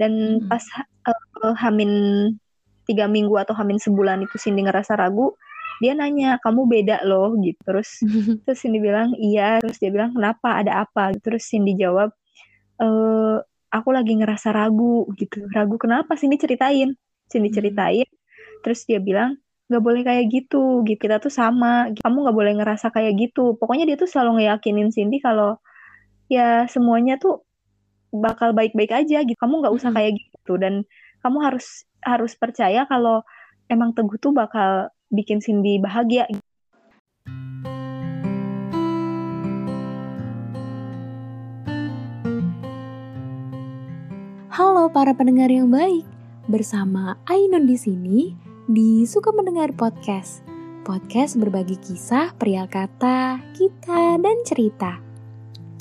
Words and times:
dan 0.00 0.42
Hmm. 0.42 0.48
pas 0.50 0.64
uh, 1.42 1.54
Hamin 1.58 1.90
tiga 2.84 3.08
minggu 3.08 3.32
atau 3.40 3.56
Hamin 3.56 3.80
sebulan 3.80 4.20
itu 4.24 4.36
Cindy 4.36 4.66
ngerasa 4.66 4.98
ragu 4.98 5.32
dia 5.82 5.90
nanya 5.96 6.38
kamu 6.38 6.70
beda 6.70 7.02
loh 7.02 7.34
gitu. 7.42 7.58
Terus 7.66 8.00
terus 8.46 8.58
Cindy 8.62 8.78
bilang 8.78 9.14
iya. 9.18 9.58
Terus 9.62 9.78
dia 9.82 9.90
bilang 9.90 10.14
kenapa? 10.14 10.60
Ada 10.62 10.86
apa? 10.86 11.10
Terus 11.18 11.46
Cindy 11.46 11.74
jawab 11.74 12.14
eh 12.78 13.36
aku 13.74 13.88
lagi 13.90 14.14
ngerasa 14.14 14.54
ragu 14.54 15.06
gitu. 15.18 15.46
Ragu 15.50 15.74
kenapa? 15.80 16.14
Cindy 16.14 16.38
ceritain. 16.38 16.94
Cindy 17.26 17.50
Hmm. 17.50 17.56
ceritain. 17.58 18.08
Terus 18.62 18.86
dia 18.86 19.02
bilang 19.02 19.34
nggak 19.66 19.82
boleh 19.82 20.02
kayak 20.06 20.24
gitu 20.30 20.84
gitu. 20.86 20.98
Kita 21.00 21.18
tuh 21.18 21.32
sama 21.32 21.90
kamu 21.98 22.16
nggak 22.28 22.36
boleh 22.36 22.52
ngerasa 22.62 22.94
kayak 22.94 23.12
gitu. 23.18 23.58
Pokoknya 23.58 23.88
dia 23.88 23.96
tuh 23.98 24.06
selalu 24.06 24.44
ngeyakinin 24.44 24.94
Cindy 24.94 25.18
kalau 25.18 25.58
ya 26.30 26.64
semuanya 26.70 27.18
tuh 27.20 27.44
bakal 28.14 28.54
baik-baik 28.54 28.94
aja 28.94 29.26
gitu 29.26 29.38
kamu 29.42 29.66
nggak 29.66 29.74
usah 29.74 29.90
kayak 29.90 30.14
gitu 30.14 30.54
dan 30.54 30.86
kamu 31.26 31.38
harus 31.42 31.82
harus 32.06 32.38
percaya 32.38 32.86
kalau 32.86 33.26
emang 33.66 33.90
Teguh 33.90 34.20
tuh 34.22 34.30
bakal 34.30 34.92
bikin 35.10 35.42
Cindy 35.42 35.82
bahagia 35.82 36.30
Halo 44.54 44.86
para 44.86 45.10
pendengar 45.18 45.50
yang 45.50 45.66
baik, 45.66 46.06
bersama 46.46 47.18
Ainun 47.26 47.66
di 47.66 47.74
sini 47.74 48.20
di 48.70 49.02
Suka 49.02 49.34
Mendengar 49.34 49.74
Podcast. 49.74 50.46
Podcast 50.86 51.34
berbagi 51.42 51.74
kisah, 51.74 52.30
perihal 52.38 52.70
kata, 52.70 53.42
kita, 53.58 54.14
dan 54.22 54.38
cerita. 54.46 55.02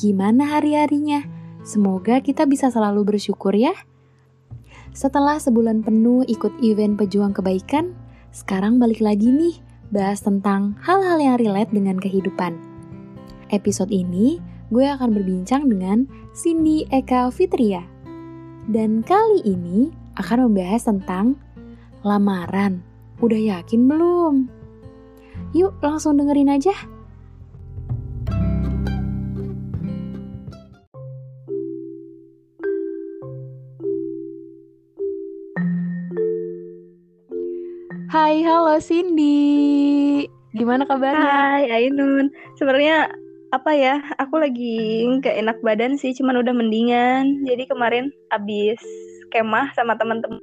Gimana 0.02 0.58
hari-harinya? 0.58 1.43
Semoga 1.64 2.20
kita 2.20 2.44
bisa 2.44 2.68
selalu 2.68 3.16
bersyukur 3.16 3.56
ya. 3.56 3.72
Setelah 4.94 5.40
sebulan 5.40 5.82
penuh 5.82 6.28
ikut 6.28 6.52
event 6.60 7.00
pejuang 7.00 7.32
kebaikan, 7.32 7.96
sekarang 8.36 8.78
balik 8.78 9.00
lagi 9.00 9.32
nih 9.32 9.58
bahas 9.90 10.22
tentang 10.22 10.76
hal-hal 10.84 11.18
yang 11.24 11.36
relate 11.40 11.72
dengan 11.72 11.98
kehidupan. 11.98 12.60
Episode 13.50 13.90
ini 13.90 14.44
gue 14.70 14.86
akan 14.86 15.16
berbincang 15.16 15.66
dengan 15.72 16.06
Cindy 16.36 16.84
Eka 16.92 17.32
Fitria. 17.32 17.82
Dan 18.68 19.00
kali 19.00 19.42
ini 19.48 19.94
akan 20.20 20.50
membahas 20.52 20.90
tentang 20.90 21.40
lamaran. 22.04 22.84
Udah 23.24 23.40
yakin 23.40 23.88
belum? 23.88 24.36
Yuk 25.56 25.80
langsung 25.82 26.20
dengerin 26.20 26.54
aja. 26.54 26.74
Hai, 38.24 38.40
halo 38.40 38.80
Cindy. 38.80 40.24
Gimana 40.56 40.88
kabarnya? 40.88 41.28
Hai 41.28 41.68
Ainun 41.68 42.32
sebenarnya 42.56 43.12
apa 43.52 43.76
ya 43.76 44.00
aku 44.16 44.40
lagi 44.40 45.04
nggak 45.20 45.44
enak 45.44 45.58
badan 45.60 46.00
sih 46.00 46.16
cuman 46.16 46.40
udah 46.40 46.56
mendingan 46.56 47.44
jadi 47.44 47.68
kemarin 47.68 48.16
abis 48.32 48.80
kemah 49.28 49.76
sama 49.76 50.00
teman-teman 50.00 50.40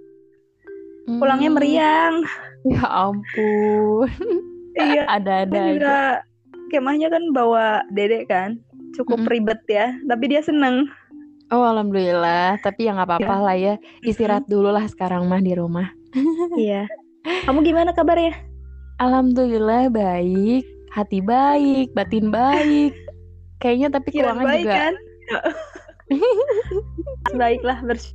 pulangnya 1.17 1.49
Hmm, 1.49 1.57
meriang 1.57 2.15
Ya 2.69 2.85
ampun. 2.85 4.13
iya 4.77 5.09
Ada-ada 5.09 5.57
juga 5.73 6.21
kemahnya 6.69 7.09
kan 7.09 7.33
bawa 7.33 7.81
dedek 7.97 8.29
kan 8.29 8.61
cukup 8.93 9.25
Mm-mm. 9.25 9.33
ribet 9.33 9.61
ya 9.73 9.97
tapi 10.05 10.29
dia 10.29 10.45
seneng 10.45 10.85
Oh, 11.49 11.65
alhamdulillah. 11.65 12.61
Tapi 12.61 12.85
ya 12.85 12.93
nggak 12.93 13.09
apa-apa 13.09 13.35
lah 13.41 13.57
ya. 13.57 13.75
Istirahat 14.05 14.45
dulu 14.53 14.69
lah 14.69 14.85
sekarang 14.85 15.25
mah 15.33 15.41
di 15.41 15.57
rumah. 15.57 15.89
iya 16.61 16.85
kamu 17.25 17.59
gimana 17.63 17.91
kabarnya 17.93 18.35
Alhamdulillah 19.01 19.89
baik, 19.89 20.61
hati 20.93 21.25
baik, 21.25 21.97
batin 21.97 22.29
baik. 22.29 22.93
Kayaknya 23.57 23.89
tapi 23.97 24.09
keuangan 24.13 24.45
baik 24.45 24.65
juga. 24.69 24.77
kan 24.77 24.95
baiklah 27.41 27.79
bers 27.81 28.13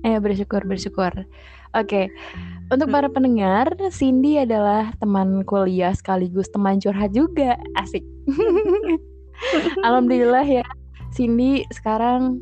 Eh 0.00 0.16
bersyukur 0.16 0.64
bersyukur. 0.64 1.12
Oke, 1.76 2.08
untuk 2.72 2.88
para 2.88 3.12
pendengar, 3.12 3.68
Cindy 3.92 4.40
adalah 4.40 4.96
teman 4.96 5.44
kuliah 5.44 5.92
sekaligus 5.92 6.48
teman 6.48 6.80
curhat 6.80 7.12
juga. 7.12 7.60
Asik. 7.76 8.00
Alhamdulillah 9.84 10.48
ya, 10.48 10.64
Cindy 11.12 11.68
sekarang 11.68 12.40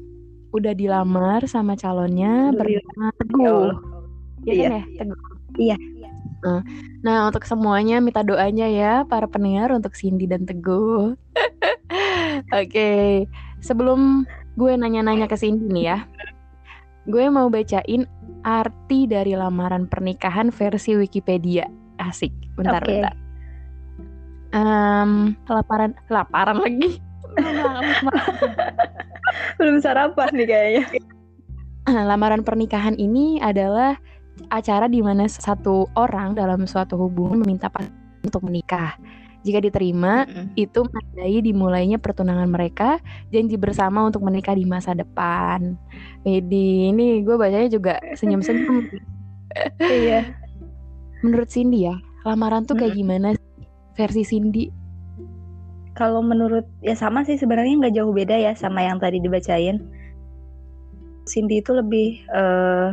udah 0.54 0.70
dilamar 0.70 1.42
sama 1.50 1.74
calonnya 1.74 2.54
bernama 2.54 3.10
Ya 3.10 3.18
Teguh. 3.18 3.42
Allah. 3.42 3.78
Iya 4.46 4.52
Iya. 4.54 4.62
kan 4.62 4.70
ya, 4.70 4.84
Teguh. 5.02 5.35
Iya. 5.56 5.76
Nah, 7.02 7.26
untuk 7.26 7.42
semuanya 7.42 7.98
minta 7.98 8.22
doanya 8.22 8.70
ya 8.70 8.92
para 9.02 9.26
pendengar 9.26 9.74
untuk 9.74 9.96
Cindy 9.98 10.30
dan 10.30 10.46
Teguh. 10.46 11.16
Oke, 12.60 13.24
sebelum 13.58 14.22
gue 14.54 14.72
nanya-nanya 14.76 15.26
ke 15.26 15.34
Cindy 15.34 15.66
nih 15.72 15.84
ya, 15.90 15.98
gue 17.08 17.24
mau 17.32 17.50
bacain 17.50 18.06
arti 18.46 19.10
dari 19.10 19.34
lamaran 19.34 19.90
pernikahan 19.90 20.54
versi 20.54 20.94
Wikipedia. 20.94 21.66
Asik, 21.98 22.30
bentar, 22.54 22.84
Oke. 22.84 22.92
bentar. 22.94 23.14
Em, 24.54 25.34
laparan, 25.50 25.92
laparan 26.06 26.58
lagi. 26.62 27.02
belum 29.60 29.76
sarapan 29.84 30.28
nih 30.32 30.46
kayaknya 30.48 30.84
lamaran 32.10 32.42
pernikahan 32.42 32.96
ini 32.96 33.38
adalah 33.44 33.96
acara 34.52 34.86
di 34.86 35.00
mana 35.00 35.26
satu 35.26 35.88
orang 35.96 36.36
dalam 36.36 36.64
suatu 36.68 36.96
hubungan 37.00 37.42
meminta 37.42 37.72
pasangan 37.72 37.94
untuk 38.24 38.42
menikah. 38.46 38.98
Jika 39.46 39.62
diterima, 39.62 40.26
itu 40.58 40.82
menandai 40.82 41.38
dimulainya 41.38 42.02
pertunangan 42.02 42.50
mereka, 42.50 42.98
janji 43.30 43.54
bersama 43.54 44.02
untuk 44.02 44.26
menikah 44.26 44.58
di 44.58 44.66
masa 44.66 44.90
depan. 44.90 45.78
Jadi 46.26 46.90
ini 46.90 47.22
gue 47.22 47.38
bacanya 47.38 47.70
juga 47.70 48.02
senyum-senyum. 48.18 48.90
iya 50.02 50.26
Menurut 51.24 51.48
Cindy 51.48 51.88
ya, 51.88 51.96
lamaran 52.28 52.68
tuh 52.68 52.76
kayak 52.76 52.98
gimana 52.98 53.32
sih? 53.38 53.46
versi 53.96 54.22
Cindy? 54.28 54.68
Kalau 55.96 56.20
menurut 56.20 56.68
ya 56.84 56.92
sama 56.92 57.24
sih 57.24 57.40
sebenarnya 57.40 57.80
nggak 57.80 57.96
jauh 57.96 58.12
beda 58.12 58.36
ya 58.36 58.52
sama 58.52 58.84
yang 58.84 59.00
tadi 59.00 59.16
dibacain. 59.16 59.80
Cindy 61.24 61.64
itu 61.64 61.72
lebih 61.72 62.20
eh 62.30 62.88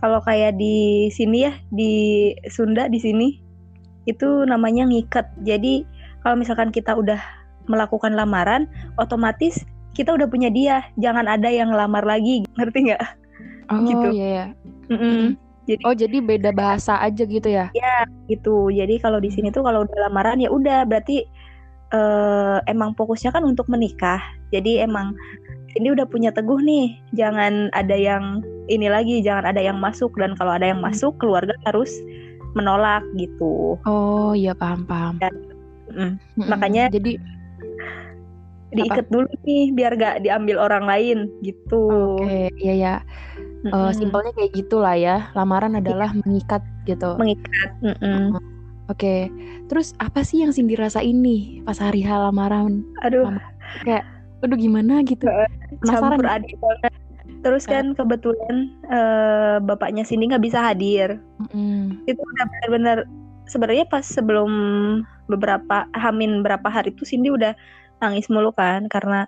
kalau 0.00 0.18
kayak 0.24 0.56
di 0.56 1.08
sini 1.12 1.46
ya 1.46 1.52
di 1.70 1.92
Sunda 2.48 2.88
di 2.88 2.96
sini 2.96 3.36
itu 4.08 4.48
namanya 4.48 4.88
ngikat. 4.88 5.28
Jadi 5.44 5.84
kalau 6.24 6.40
misalkan 6.40 6.72
kita 6.72 6.96
udah 6.96 7.20
melakukan 7.68 8.16
lamaran, 8.16 8.66
otomatis 8.96 9.62
kita 9.92 10.16
udah 10.16 10.26
punya 10.26 10.48
dia. 10.48 10.82
Jangan 10.96 11.28
ada 11.28 11.52
yang 11.52 11.70
ngelamar 11.70 12.02
lagi, 12.08 12.42
ngerti 12.56 12.90
nggak? 12.90 13.04
Oh 13.70 13.78
Gitu. 13.84 14.08
iya 14.16 14.28
ya. 14.28 14.46
Mm-mm. 14.90 15.38
Oh 15.86 15.94
jadi 15.94 16.18
beda 16.18 16.50
bahasa 16.50 16.98
aja 16.98 17.22
gitu 17.22 17.46
ya? 17.46 17.70
Gitu. 18.26 18.74
Jadi 18.74 18.98
kalau 18.98 19.22
di 19.22 19.30
sini 19.30 19.54
tuh 19.54 19.62
kalau 19.62 19.86
udah 19.86 20.10
lamaran 20.10 20.42
ya 20.42 20.50
udah 20.50 20.82
berarti 20.88 21.22
eh 21.90 22.58
emang 22.66 22.96
fokusnya 22.98 23.30
kan 23.30 23.46
untuk 23.46 23.70
menikah. 23.70 24.18
Jadi 24.50 24.82
emang 24.82 25.14
ini 25.76 25.94
udah 25.94 26.06
punya 26.06 26.34
teguh 26.34 26.58
nih. 26.58 26.98
Jangan 27.14 27.70
ada 27.70 27.94
yang 27.94 28.42
ini 28.66 28.90
lagi, 28.90 29.22
jangan 29.22 29.54
ada 29.54 29.62
yang 29.62 29.78
masuk 29.78 30.10
dan 30.18 30.34
kalau 30.34 30.54
ada 30.54 30.66
yang 30.66 30.82
Hmm. 30.82 30.90
masuk 30.90 31.14
keluarga 31.18 31.54
harus 31.66 31.90
menolak 32.54 33.06
gitu. 33.14 33.78
Oh 33.86 34.34
iya 34.34 34.50
paham 34.52 34.82
paham. 34.82 35.18
Mm. 35.90 36.18
Mm-mm. 36.18 36.46
Makanya- 36.46 36.90
jadi 36.90 37.18
Diikat 38.70 39.10
dulu 39.10 39.26
nih 39.42 39.74
biar 39.74 39.98
gak 39.98 40.22
diambil 40.22 40.62
orang 40.62 40.86
lain 40.86 41.18
gitu. 41.42 41.90
oke 42.22 42.54
iya 42.62 42.74
ya. 42.74 42.94
Eh, 43.60 43.74
Mm-mm. 43.74 43.90
simpelnya 43.98 44.30
kayak 44.38 44.54
gitulah 44.54 44.94
ya. 44.94 45.26
Lamaran 45.34 45.74
adalah 45.74 46.14
mengikat 46.14 46.62
gitu. 46.86 47.18
Mengikat. 47.18 47.74
Mm-mm. 47.82 48.38
Oke. 48.86 49.26
Terus 49.66 49.94
apa 49.98 50.22
sih 50.22 50.46
yang 50.46 50.54
Cindy 50.54 50.78
rasain 50.78 51.18
nih 51.18 51.66
pas 51.66 51.82
hari 51.82 52.06
H 52.06 52.14
lamaran? 52.14 52.86
Aduh, 53.02 53.26
Aduh 54.40 54.58
gimana 54.58 55.04
gitu. 55.04 55.24
Penasaran 55.84 56.16
campur 56.16 56.24
nih. 56.26 56.36
aduk 56.40 56.58
banget. 56.60 56.92
Terus 57.40 57.64
kan 57.64 57.96
kebetulan 57.96 58.56
eh, 58.90 59.56
bapaknya 59.64 60.04
Cindy 60.04 60.28
nggak 60.28 60.44
bisa 60.44 60.60
hadir. 60.60 61.16
Mm-mm. 61.40 62.04
itu 62.04 62.20
udah 62.20 62.44
benar-benar 62.48 62.98
sebenarnya 63.50 63.86
pas 63.90 64.06
sebelum 64.06 64.50
beberapa 65.26 65.90
hamin 65.98 66.46
berapa 66.46 66.68
hari 66.70 66.94
tuh 66.94 67.06
Cindy 67.08 67.34
udah 67.34 67.54
nangis 67.98 68.30
mulu 68.30 68.54
kan 68.54 68.86
karena 68.86 69.26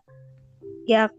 ya 0.87 1.11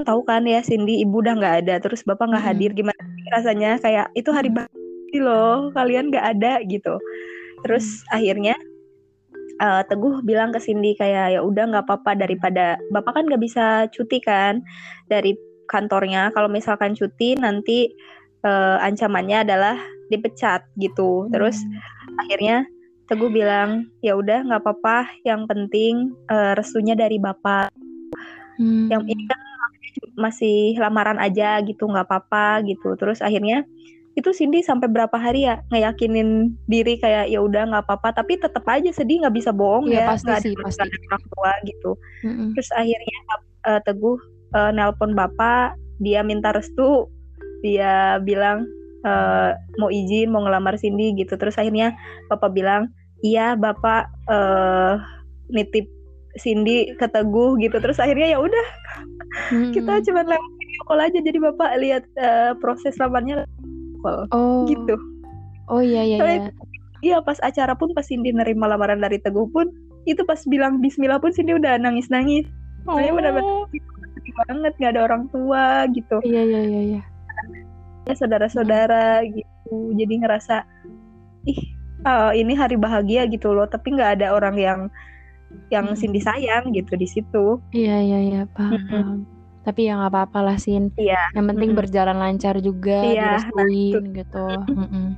tahu 0.00 0.24
kan 0.24 0.44
ya 0.48 0.60
Cindy 0.64 1.00
ibu 1.04 1.20
udah 1.20 1.36
nggak 1.36 1.56
ada 1.64 1.74
terus 1.80 2.04
bapak 2.04 2.32
nggak 2.32 2.44
hadir 2.44 2.70
gimana 2.72 3.00
rasanya 3.32 3.80
kayak 3.80 4.08
itu 4.16 4.32
hari 4.32 4.48
bahagia 4.48 5.20
loh 5.20 5.68
kalian 5.76 6.08
nggak 6.08 6.26
ada 6.38 6.60
gitu 6.64 6.96
terus 7.64 8.04
akhirnya 8.08 8.56
eh, 9.62 9.82
Teguh 9.86 10.26
bilang 10.26 10.50
ke 10.50 10.58
Cindy 10.58 10.98
kayak 10.98 11.38
ya 11.38 11.40
udah 11.40 11.70
nggak 11.70 11.86
apa-apa 11.86 12.18
daripada 12.18 12.76
bapak 12.90 13.14
kan 13.14 13.24
nggak 13.30 13.42
bisa 13.42 13.86
cuti 13.94 14.18
kan 14.18 14.58
dari 15.06 15.38
kantornya 15.70 16.34
kalau 16.34 16.50
misalkan 16.52 16.92
cuti 16.92 17.38
nanti 17.38 17.88
uh, 18.44 18.76
ancamannya 18.82 19.46
adalah 19.46 19.80
dipecat 20.12 20.66
gitu. 20.76 21.30
Terus 21.32 21.62
hmm. 21.62 22.20
akhirnya 22.20 22.56
Teguh 23.10 23.28
bilang 23.28 23.92
ya 24.00 24.16
udah 24.16 24.46
nggak 24.46 24.62
apa-apa, 24.62 25.10
yang 25.26 25.44
penting 25.44 26.14
uh, 26.32 26.54
restunya 26.56 26.96
dari 26.96 27.20
bapak. 27.20 27.68
Hmm. 28.56 28.88
Yang 28.88 29.04
ini 29.16 29.22
kan 29.28 29.40
masih 30.16 30.76
lamaran 30.80 31.18
aja 31.18 31.60
gitu 31.66 31.88
nggak 31.88 32.08
apa-apa 32.08 32.64
gitu. 32.64 32.94
Terus 32.96 33.20
akhirnya 33.20 33.66
itu 34.12 34.30
Cindy 34.36 34.60
sampai 34.60 34.92
berapa 34.92 35.16
hari 35.16 35.48
ya 35.48 35.64
ngeyakinin 35.72 36.52
diri 36.68 37.00
kayak 37.00 37.32
ya 37.32 37.40
udah 37.40 37.64
nggak 37.72 37.84
apa-apa. 37.88 38.20
Tapi 38.20 38.36
tetap 38.36 38.64
aja 38.68 38.92
sedih 38.92 39.24
nggak 39.24 39.36
bisa 39.36 39.50
bohong 39.56 39.88
ya, 39.88 40.04
ya 40.04 40.10
pasti 40.12 40.28
gak 40.28 40.42
sih 40.44 40.54
pasti. 40.60 40.84
ada 40.84 40.96
orang 41.08 41.24
tua 41.32 41.52
gitu. 41.64 41.90
Mm-hmm. 42.28 42.48
terus 42.52 42.70
akhirnya 42.76 43.18
uh, 43.66 43.80
teguh 43.82 44.18
uh, 44.52 44.70
nelpon 44.70 45.16
bapak 45.16 45.74
dia 46.02 46.20
minta 46.20 46.52
restu 46.52 47.08
dia 47.64 48.18
bilang 48.20 48.68
uh, 49.06 49.56
mau 49.80 49.88
izin 49.88 50.28
mau 50.28 50.44
ngelamar 50.44 50.76
Cindy 50.76 51.16
gitu. 51.16 51.40
Terus 51.40 51.56
akhirnya 51.56 51.96
bapak 52.28 52.52
bilang 52.52 52.92
iya 53.24 53.56
bapak 53.56 54.12
uh, 54.28 55.00
nitip 55.48 55.88
Cindy 56.36 56.92
ke 57.00 57.08
Teguh 57.08 57.56
gitu. 57.64 57.80
Terus 57.80 57.96
akhirnya 57.96 58.36
ya 58.36 58.38
udah 58.44 58.66
hmm. 59.56 59.72
kita 59.76 60.04
cuma 60.04 60.20
lewat 60.20 60.52
video 60.60 60.82
call 60.84 61.00
aja. 61.00 61.18
Jadi 61.24 61.38
bapak 61.40 61.70
lihat 61.80 62.04
uh, 62.20 62.52
proses 62.60 62.92
lamarnya 63.00 63.48
call 64.02 64.26
oh. 64.34 64.66
gitu 64.66 64.98
oh 65.70 65.80
iya 65.80 66.02
iya 66.02 66.18
iya 66.18 66.50
iya 67.02 67.16
pas 67.22 67.38
acara 67.42 67.74
pun 67.74 67.94
pas 67.96 68.06
Cindy 68.06 68.34
nerima 68.34 68.68
lamaran 68.68 69.00
dari 69.00 69.18
Teguh 69.22 69.48
pun 69.50 69.70
itu 70.04 70.22
pas 70.26 70.38
bilang 70.50 70.82
Bismillah 70.82 71.22
pun 71.22 71.30
Cindy 71.30 71.54
udah 71.54 71.78
nangis 71.78 72.10
nangis 72.10 72.46
oh. 72.90 72.98
saya 72.98 73.14
benar-benar 73.14 73.70
banget 74.32 74.72
nggak 74.80 74.92
ada 74.96 75.02
orang 75.04 75.24
tua 75.28 75.86
gitu 75.92 76.18
iya 76.24 76.42
iya 76.42 76.60
iya 76.64 76.80
iya 76.94 77.02
ya 78.08 78.14
saudara-saudara 78.16 79.22
hmm. 79.22 79.30
gitu 79.38 79.74
jadi 79.94 80.14
ngerasa 80.26 80.56
ih 81.46 81.60
uh, 82.06 82.30
ini 82.34 82.54
hari 82.54 82.78
bahagia 82.78 83.26
gitu 83.30 83.54
loh 83.54 83.66
tapi 83.66 83.94
nggak 83.94 84.18
ada 84.20 84.34
orang 84.34 84.56
yang 84.58 84.80
yang 85.68 85.92
hmm. 85.92 85.98
Cindy 85.98 86.20
sayang 86.22 86.72
gitu 86.72 86.96
di 86.96 87.06
situ 87.06 87.60
iya 87.76 88.00
iya 88.00 88.18
iya 88.22 88.42
paham 88.56 88.78
hmm. 88.78 89.41
Tapi 89.62 89.86
ya 89.86 89.98
nggak 89.98 90.12
apa-apa 90.12 90.38
lah 90.42 90.56
Sin 90.58 90.90
iya. 90.98 91.30
yang 91.38 91.46
penting 91.46 91.74
hmm. 91.74 91.78
berjalan 91.78 92.18
lancar 92.18 92.58
juga 92.58 92.98
iya, 93.02 93.38
direstuin 93.38 94.02
nah, 94.02 94.14
gitu 94.18 94.46
hmm. 94.74 95.08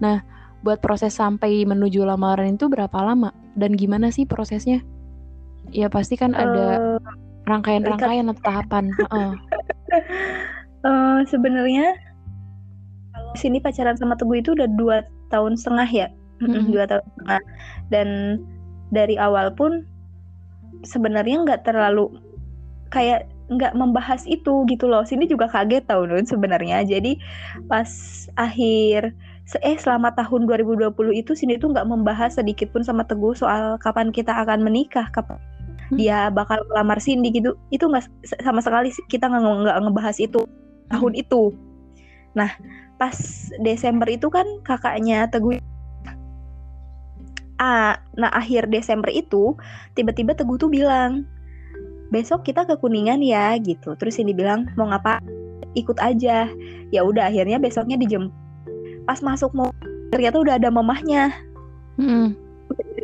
nah 0.00 0.16
buat 0.60 0.80
proses 0.84 1.16
sampai 1.16 1.64
menuju 1.64 2.04
lamaran 2.04 2.56
itu 2.56 2.68
berapa 2.68 2.92
lama 3.00 3.32
dan 3.56 3.76
gimana 3.76 4.12
sih 4.12 4.28
prosesnya 4.28 4.80
ya 5.72 5.88
pasti 5.92 6.16
kan 6.16 6.32
ada 6.32 6.96
eh, 6.96 6.98
rangkaian-rangkaian 7.48 8.28
atau 8.32 8.42
tahapan 8.44 8.84
uh. 9.12 9.32
Uh, 10.84 11.20
sebenarnya 11.32 11.96
kalau 13.30 13.34
sini 13.36 13.58
pacaran 13.62 13.94
sama 13.98 14.14
Teguh 14.16 14.42
itu 14.42 14.54
udah 14.54 14.68
dua 14.74 14.96
tahun 15.30 15.54
setengah 15.54 15.88
ya, 15.88 16.08
mm-hmm. 16.42 16.70
dua 16.74 16.84
tahun 16.86 17.04
setengah. 17.14 17.40
Dan 17.90 18.08
dari 18.90 19.14
awal 19.18 19.54
pun 19.54 19.86
sebenarnya 20.82 21.46
nggak 21.46 21.62
terlalu 21.66 22.10
kayak 22.90 23.30
nggak 23.50 23.74
membahas 23.74 24.22
itu 24.30 24.64
gitu 24.70 24.86
loh. 24.86 25.02
Sini 25.02 25.26
juga 25.26 25.50
kaget 25.50 25.90
tau 25.90 26.06
Nun 26.06 26.24
sebenarnya. 26.24 26.86
Jadi 26.86 27.18
pas 27.66 27.90
akhir 28.38 29.12
eh 29.66 29.74
selama 29.74 30.14
tahun 30.14 30.46
2020 30.46 30.94
itu 31.10 31.34
sini 31.34 31.58
tuh 31.58 31.74
nggak 31.74 31.90
membahas 31.90 32.38
sedikit 32.38 32.70
pun 32.70 32.86
sama 32.86 33.02
Teguh 33.02 33.34
soal 33.34 33.74
kapan 33.82 34.14
kita 34.14 34.30
akan 34.30 34.62
menikah, 34.62 35.10
kapan 35.10 35.42
hmm. 35.90 35.98
dia 35.98 36.30
bakal 36.30 36.62
melamar 36.70 37.02
Cindy 37.02 37.34
gitu. 37.34 37.58
Itu 37.74 37.90
nggak 37.90 38.06
sama 38.46 38.62
sekali 38.62 38.94
kita 39.10 39.26
nggak 39.26 39.78
ngebahas 39.82 40.16
itu 40.22 40.46
tahun 40.90 41.12
itu. 41.18 41.50
Nah, 42.38 42.50
pas 42.94 43.16
Desember 43.58 44.06
itu 44.06 44.30
kan 44.30 44.46
kakaknya 44.62 45.26
Teguh 45.26 45.58
Ah, 47.60 48.00
nah 48.16 48.32
akhir 48.32 48.72
Desember 48.72 49.12
itu 49.12 49.52
tiba-tiba 49.92 50.32
Teguh 50.32 50.56
tuh 50.56 50.72
bilang, 50.72 51.28
"Besok 52.10 52.46
kita 52.46 52.66
ke 52.66 52.74
Kuningan 52.78 53.22
ya." 53.22 53.56
gitu. 53.58 53.96
Terus 53.96 54.18
ini 54.18 54.34
bilang, 54.34 54.68
"Mau 54.74 54.90
ngapa?" 54.90 55.22
Ikut 55.78 55.96
aja. 56.02 56.50
Ya 56.90 57.00
udah 57.06 57.30
akhirnya 57.30 57.62
besoknya 57.62 57.94
dijemput. 57.94 58.34
Pas 59.06 59.22
masuk 59.22 59.54
mau 59.54 59.70
ternyata 60.10 60.42
udah 60.42 60.54
ada 60.58 60.68
mamahnya. 60.70 61.30
Hmm. 61.98 62.34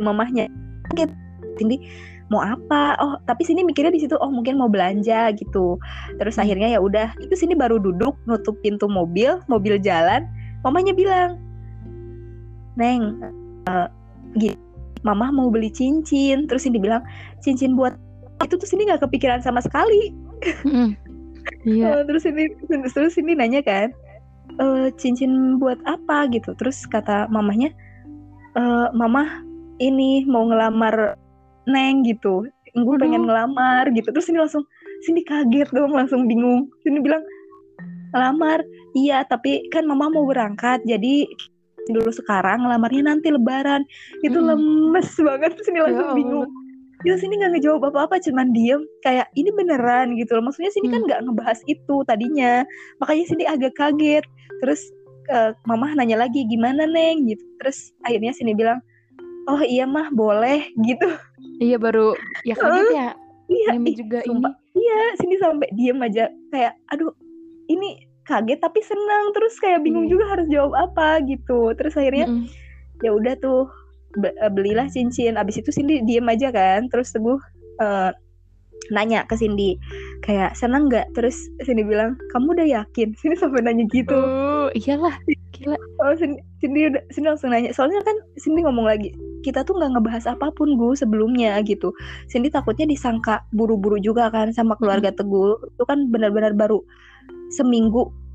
Mamahnya. 0.03 0.51
Gitu. 0.95 1.15
Cindy 1.57 1.81
mau 2.27 2.43
apa 2.43 2.99
oh 2.99 3.15
tapi 3.23 3.47
sini 3.47 3.63
mikirnya 3.63 3.95
di 3.95 4.03
situ 4.03 4.19
oh 4.19 4.31
mungkin 4.31 4.59
mau 4.59 4.67
belanja 4.67 5.31
gitu 5.39 5.79
terus 6.19 6.35
hmm. 6.37 6.43
akhirnya 6.43 6.69
ya 6.75 6.81
udah 6.83 7.15
itu 7.23 7.35
sini 7.39 7.55
baru 7.55 7.79
duduk 7.79 8.19
nutup 8.27 8.59
pintu 8.67 8.91
mobil 8.91 9.39
mobil 9.47 9.79
jalan 9.79 10.27
mamanya 10.67 10.91
bilang 10.91 11.39
neng 12.75 13.23
uh, 13.71 13.87
gitu 14.35 14.59
mama 15.07 15.31
mau 15.31 15.55
beli 15.55 15.71
cincin 15.71 16.51
terus 16.51 16.67
ini 16.67 16.83
bilang 16.83 17.07
cincin 17.39 17.79
buat 17.79 17.95
itu 18.45 18.55
tuh 18.61 18.69
sini 18.69 18.89
nggak 18.89 19.03
kepikiran 19.09 19.41
sama 19.41 19.65
sekali. 19.65 20.13
Hmm. 20.69 20.93
yeah. 21.65 22.01
uh, 22.01 22.03
terus 22.05 22.29
ini 22.29 22.53
terus 22.93 23.17
ini 23.17 23.33
nanya 23.33 23.63
kan 23.65 23.89
e, 24.61 24.93
cincin 25.01 25.57
buat 25.57 25.81
apa? 25.89 26.29
gitu. 26.29 26.53
Terus 26.61 26.85
kata 26.85 27.31
mamanya 27.33 27.73
e, 28.53 28.63
mama 28.93 29.41
ini 29.81 30.29
mau 30.29 30.45
ngelamar 30.45 31.17
neng 31.65 32.05
gitu. 32.05 32.45
Gue 32.77 32.97
pengen 33.01 33.25
ngelamar 33.25 33.89
gitu. 33.97 34.13
Terus 34.13 34.29
ini 34.29 34.39
langsung 34.45 34.65
sini 35.09 35.25
kaget 35.25 35.73
dong 35.73 35.97
langsung 35.97 36.29
bingung. 36.29 36.69
Sini 36.85 37.01
bilang 37.01 37.25
ngelamar? 38.13 38.61
Iya 38.93 39.25
tapi 39.25 39.65
kan 39.73 39.89
mama 39.89 40.13
mau 40.13 40.29
berangkat 40.29 40.85
jadi 40.85 41.25
dulu 41.87 42.11
sekarang 42.11 42.69
ngelamarnya 42.69 43.17
nanti 43.17 43.33
lebaran. 43.33 43.81
Itu 44.21 44.45
hmm. 44.45 44.49
lemes 44.53 45.09
banget. 45.17 45.57
Terus 45.57 45.69
ini 45.73 45.81
langsung 45.81 46.09
ya, 46.13 46.17
bingung 46.17 46.51
ya 47.05 47.15
sini 47.21 47.37
nggak 47.37 47.59
ngejawab 47.59 47.93
apa-apa 47.93 48.23
cuman 48.23 48.55
diem. 48.57 48.83
Kayak 49.05 49.29
ini 49.37 49.51
beneran 49.53 50.17
gitu 50.17 50.39
loh. 50.39 50.49
Maksudnya 50.49 50.73
sini 50.73 50.89
kan 50.89 50.91
hmm. 50.91 50.95
kan 50.95 51.03
nggak 51.05 51.21
ngebahas 51.29 51.61
itu 51.69 51.97
tadinya. 52.09 52.65
Makanya 53.03 53.25
sini 53.29 53.45
agak 53.45 53.73
kaget. 53.77 54.25
Terus 54.65 54.81
uh, 55.29 55.53
mama 55.69 55.93
nanya 55.93 56.17
lagi 56.25 56.47
gimana 56.49 56.89
neng? 56.89 57.29
Gitu. 57.29 57.45
Terus 57.61 57.93
akhirnya 58.07 58.33
sini 58.33 58.57
bilang 58.57 58.81
oh 59.47 59.61
iya 59.63 59.85
mah 59.85 60.09
boleh 60.15 60.65
gitu. 60.87 61.09
Iya 61.61 61.77
baru 61.77 62.17
ya 62.45 62.55
kaget 62.57 62.89
ya 62.93 63.09
iya 63.47 63.71
juga 63.79 64.19
sumpah, 64.27 64.51
ini. 64.51 64.83
Iya 64.83 65.01
sini 65.23 65.35
sampai 65.39 65.69
diem 65.75 65.99
aja. 66.03 66.25
Kayak 66.51 66.75
aduh 66.91 67.13
ini 67.71 68.03
kaget 68.27 68.59
tapi 68.59 68.81
senang. 68.83 69.31
Terus 69.37 69.55
kayak 69.63 69.85
bingung 69.87 70.11
hmm. 70.11 70.13
juga 70.17 70.25
harus 70.33 70.47
jawab 70.51 70.75
apa 70.75 71.23
gitu. 71.25 71.73
Terus 71.79 71.95
akhirnya 71.95 72.27
hmm. 72.27 72.45
ya 73.05 73.11
udah 73.15 73.35
tuh 73.39 73.71
belilah 74.53 74.89
cincin. 74.91 75.37
Abis 75.37 75.61
itu 75.61 75.71
Cindy 75.73 76.03
diem 76.03 76.27
aja 76.27 76.51
kan 76.51 76.89
terus 76.89 77.13
teguh 77.13 77.39
uh, 77.81 78.11
nanya 78.93 79.27
ke 79.27 79.35
Cindy 79.35 79.81
kayak 80.23 80.55
senang 80.55 80.87
nggak? 80.91 81.11
Terus 81.17 81.37
Cindy 81.65 81.83
bilang 81.83 82.15
kamu 82.33 82.57
udah 82.57 82.67
yakin? 82.83 83.15
Cindy 83.21 83.37
sampai 83.39 83.63
nanya 83.63 83.85
gitu. 83.91 84.15
Oh 84.15 84.69
iyalah 84.75 85.15
gila. 85.55 85.79
Oh 86.03 86.13
Cindy, 86.15 86.41
Cindy 86.63 86.91
udah 86.93 87.03
Cindy 87.11 87.29
langsung 87.31 87.51
nanya. 87.51 87.71
Soalnya 87.75 88.03
kan 88.05 88.17
Cindy 88.39 88.63
ngomong 88.63 88.87
lagi 88.87 89.11
kita 89.43 89.63
tuh 89.63 89.79
nggak 89.79 89.95
ngebahas 89.95 90.25
apa 90.27 90.51
pun 90.55 90.75
gu 90.75 90.95
sebelumnya 90.99 91.59
gitu. 91.63 91.95
Cindy 92.31 92.51
takutnya 92.51 92.87
disangka 92.87 93.47
buru-buru 93.55 93.99
juga 94.03 94.31
kan 94.31 94.51
sama 94.51 94.75
keluarga 94.79 95.11
hmm. 95.11 95.19
Teguh. 95.19 95.55
Itu 95.77 95.85
kan 95.87 96.11
benar-benar 96.11 96.55
baru 96.55 96.83
seminggu 97.51 98.26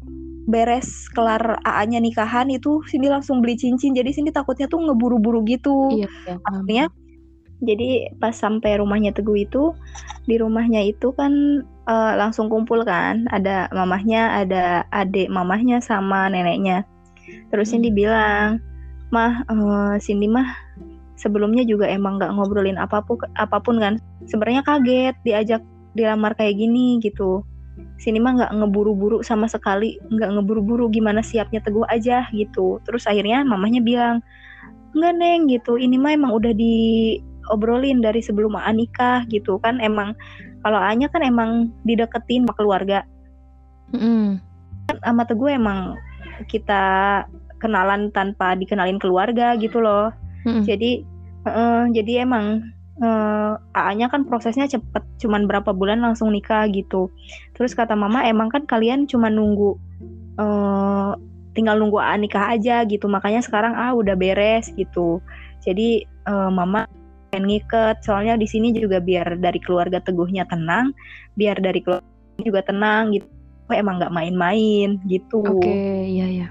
beres 0.49 1.09
kelar 1.13 1.61
AA-nya 1.61 2.01
nikahan 2.01 2.49
itu 2.49 2.81
Cindy 2.89 3.11
langsung 3.11 3.39
beli 3.43 3.57
cincin. 3.57 3.93
Jadi 3.93 4.09
Cindy 4.15 4.31
takutnya 4.33 4.65
tuh 4.65 4.81
ngeburu-buru 4.81 5.45
gitu. 5.45 5.93
Iya, 5.93 6.09
iya. 6.27 6.35
artinya 6.45 6.85
jadi 7.61 8.09
pas 8.17 8.33
sampai 8.33 8.81
rumahnya 8.81 9.13
Teguh 9.13 9.45
itu 9.45 9.77
di 10.25 10.41
rumahnya 10.41 10.81
itu 10.81 11.13
kan 11.13 11.61
uh, 11.85 12.13
langsung 12.17 12.49
kumpul 12.49 12.81
kan. 12.81 13.29
Ada 13.29 13.69
mamahnya 13.69 14.41
ada 14.45 14.85
adik 14.89 15.29
mamahnya 15.29 15.77
sama 15.77 16.25
neneknya. 16.29 16.83
Terus 17.53 17.69
hmm. 17.69 17.73
Cindy 17.77 17.89
bilang 17.93 18.57
mah 19.13 19.45
uh, 19.45 19.93
Cindy 20.01 20.25
mah 20.25 20.57
sebelumnya 21.21 21.61
juga 21.61 21.85
emang 21.85 22.17
nggak 22.17 22.33
ngobrolin 22.33 22.81
apa 22.81 23.05
pun 23.05 23.21
apa 23.37 23.61
pun 23.61 23.77
kan. 23.77 24.01
Sebenarnya 24.25 24.65
kaget 24.65 25.15
diajak 25.21 25.61
dilamar 25.93 26.33
kayak 26.39 26.55
gini 26.55 26.97
gitu 27.03 27.43
sini 27.97 28.19
mah 28.19 28.35
nggak 28.35 28.51
ngeburu-buru 28.57 29.23
sama 29.23 29.47
sekali 29.47 29.95
nggak 30.11 30.37
ngeburu-buru 30.37 30.91
gimana 30.91 31.23
siapnya 31.23 31.63
teguh 31.63 31.87
aja 31.87 32.27
gitu 32.35 32.81
terus 32.83 33.07
akhirnya 33.07 33.45
mamahnya 33.47 33.79
bilang 33.79 34.19
nggak 34.91 35.13
neng 35.15 35.47
gitu 35.47 35.79
ini 35.79 35.95
mah 35.95 36.11
emang 36.13 36.35
udah 36.35 36.51
di 36.51 37.15
obrolin 37.49 38.03
dari 38.03 38.19
sebelum 38.21 38.59
A 38.59 38.69
nikah 38.75 39.25
gitu 39.31 39.57
kan 39.63 39.79
emang 39.79 40.13
kalau 40.61 40.77
A-nya 40.77 41.09
kan 41.09 41.25
emang 41.25 41.73
dideketin 41.89 42.45
sama 42.45 42.53
keluarga. 42.53 42.99
Mm. 43.91 44.37
Sama 45.01 45.23
Teguh 45.25 45.57
emang 45.57 45.97
kita 46.45 47.25
kenalan 47.57 48.13
tanpa 48.13 48.53
dikenalin 48.53 49.01
keluarga 49.01 49.57
gitu 49.57 49.81
loh. 49.81 50.13
Mm. 50.45 50.63
Jadi 50.69 50.91
uh, 51.49 51.89
jadi 51.89 52.29
emang 52.29 52.61
uh, 53.01 53.57
AA-nya 53.73 54.07
kan 54.07 54.23
prosesnya 54.23 54.69
cepet, 54.69 55.03
cuman 55.19 55.49
berapa 55.49 55.73
bulan 55.73 55.99
langsung 55.99 56.31
nikah 56.31 56.69
gitu. 56.69 57.09
Terus 57.57 57.73
kata 57.73 57.97
mama 57.97 58.23
emang 58.23 58.53
kan 58.53 58.63
kalian 58.69 59.09
cuma 59.09 59.27
nunggu 59.27 59.75
uh, 60.37 61.17
tinggal 61.57 61.75
nunggu 61.81 61.99
AA 61.99 62.15
nikah 62.21 62.45
aja 62.55 62.85
gitu, 62.87 63.09
makanya 63.09 63.41
sekarang 63.43 63.75
AA 63.75 63.91
udah 63.97 64.15
beres 64.15 64.71
gitu. 64.77 65.19
Jadi 65.65 66.05
uh, 66.29 66.47
mama 66.53 66.87
pengen 67.29 67.49
ngiket, 67.49 68.03
soalnya 68.05 68.37
di 68.37 68.47
sini 68.47 68.71
juga 68.71 69.01
biar 69.01 69.39
dari 69.41 69.59
keluarga 69.59 69.99
teguhnya 69.99 70.45
tenang, 70.47 70.93
biar 71.35 71.57
dari 71.59 71.81
keluarga 71.83 72.07
juga 72.41 72.61
tenang 72.63 73.17
gitu. 73.17 73.27
Oh 73.69 73.75
emang 73.75 74.03
nggak 74.03 74.11
main-main 74.11 74.99
gitu. 75.07 75.39
Oke, 75.47 75.63
okay, 75.63 75.99
iya 76.11 76.27
ya. 76.27 76.47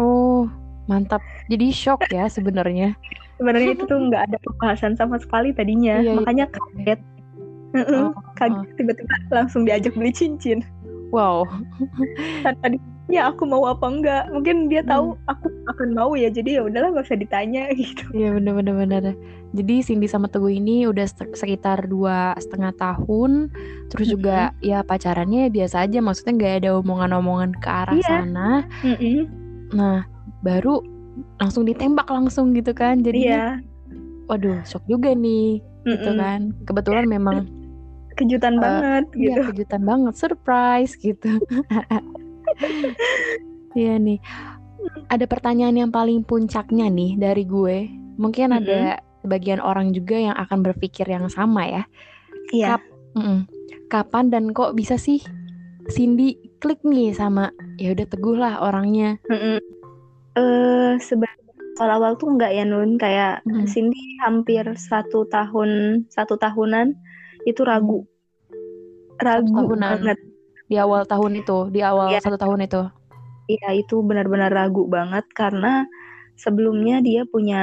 oh, 0.00 0.48
mantap. 0.88 1.20
Jadi 1.52 1.68
shock 1.68 2.08
ya 2.08 2.24
sebenarnya 2.24 2.96
sebenarnya 3.38 3.70
itu 3.78 3.84
tuh 3.86 3.98
nggak 4.10 4.22
ada 4.28 4.38
pembahasan 4.42 4.92
sama 4.98 5.16
sekali 5.22 5.54
tadinya 5.54 6.02
iya, 6.02 6.12
iya. 6.12 6.14
makanya 6.18 6.46
kaget 6.50 7.00
oh, 7.78 8.12
kaget 8.34 8.66
oh. 8.66 8.74
tiba-tiba 8.76 9.14
langsung 9.30 9.62
diajak 9.64 9.94
beli 9.94 10.12
cincin 10.12 10.60
wow 11.14 11.46
tadi 12.62 12.76
ya 13.08 13.32
aku 13.32 13.48
mau 13.48 13.64
apa 13.64 13.88
enggak 13.88 14.24
mungkin 14.28 14.68
dia 14.68 14.84
tahu 14.84 15.16
hmm. 15.16 15.32
aku 15.32 15.46
akan 15.72 15.88
mau 15.96 16.12
ya 16.12 16.28
jadi 16.28 16.60
ya 16.60 16.62
udahlah 16.68 16.92
nggak 16.92 17.08
usah 17.08 17.16
ditanya 17.16 17.72
gitu 17.80 18.04
iya 18.12 18.36
bener 18.36 19.16
jadi 19.56 19.74
Cindy 19.80 20.04
sama 20.04 20.28
Teguh 20.28 20.52
ini 20.52 20.84
udah 20.84 21.08
sekitar 21.32 21.88
dua 21.88 22.36
setengah 22.36 22.76
tahun 22.76 23.48
terus 23.88 24.12
juga 24.12 24.52
mm 24.52 24.60
-hmm. 24.60 24.68
ya 24.68 24.78
pacarannya 24.84 25.48
biasa 25.48 25.88
aja 25.88 25.98
maksudnya 26.04 26.32
nggak 26.36 26.54
ada 26.64 26.70
omongan-omongan 26.84 27.56
ke 27.56 27.68
arah 27.68 27.96
yeah. 27.96 28.08
sana 28.08 28.50
mm 28.84 28.96
-hmm. 29.00 29.18
nah 29.72 30.04
baru 30.44 30.84
langsung 31.38 31.64
ditembak 31.66 32.08
langsung 32.10 32.54
gitu 32.54 32.72
kan. 32.74 33.00
Jadi 33.02 33.30
iya. 33.30 33.58
waduh 34.28 34.60
shock 34.68 34.84
juga 34.86 35.14
nih 35.14 35.60
Mm-mm. 35.62 35.92
gitu 35.94 36.10
kan. 36.16 36.40
Kebetulan 36.64 37.06
memang 37.08 37.48
kejutan 38.18 38.58
uh, 38.58 38.60
banget 38.60 39.04
iya, 39.14 39.18
gitu. 39.18 39.30
iya, 39.30 39.48
kejutan 39.52 39.82
banget 39.86 40.14
surprise 40.16 40.92
gitu. 40.98 41.30
Iya 43.76 44.00
nih. 44.00 44.18
Ada 45.12 45.28
pertanyaan 45.28 45.76
yang 45.76 45.90
paling 45.92 46.24
puncaknya 46.26 46.90
nih 46.90 47.14
dari 47.14 47.44
gue. 47.46 47.86
Mungkin 48.18 48.50
mm-hmm. 48.50 48.58
ada 48.64 48.98
sebagian 49.22 49.60
orang 49.62 49.94
juga 49.94 50.16
yang 50.18 50.34
akan 50.34 50.64
berpikir 50.66 51.06
yang 51.06 51.28
sama 51.30 51.68
ya. 51.68 51.82
Iya. 52.50 52.80
Kap- 52.80 52.96
kapan 53.92 54.32
dan 54.32 54.50
kok 54.56 54.76
bisa 54.76 55.00
sih 55.00 55.20
Cindy 55.88 56.36
klik 56.60 56.84
nih 56.84 57.16
sama 57.16 57.48
ya 57.80 57.96
udah 57.96 58.06
teguh 58.08 58.36
lah 58.36 58.60
orangnya. 58.60 59.16
Mm 59.28 59.77
uh, 60.38 60.92
sebenarnya 61.02 61.48
awal-awal 61.78 62.18
tuh 62.18 62.34
enggak 62.34 62.52
ya 62.54 62.64
Nun 62.66 62.98
kayak 62.98 63.46
hmm. 63.46 63.66
Cindy 63.70 64.18
hampir 64.22 64.66
satu 64.74 65.26
tahun 65.30 66.02
satu 66.10 66.34
tahunan 66.34 66.94
itu 67.46 67.62
ragu 67.62 68.02
ragu 69.22 69.46
tahunan. 69.54 69.78
banget 69.78 70.18
di 70.68 70.76
awal 70.76 71.06
tahun 71.06 71.38
itu 71.38 71.70
di 71.70 71.80
awal 71.82 72.10
ya. 72.10 72.18
satu 72.18 72.34
tahun 72.34 72.66
itu 72.66 72.82
iya 73.46 73.78
itu 73.78 74.02
benar-benar 74.02 74.50
ragu 74.50 74.90
banget 74.90 75.24
karena 75.32 75.86
sebelumnya 76.34 76.98
dia 77.02 77.22
punya 77.26 77.62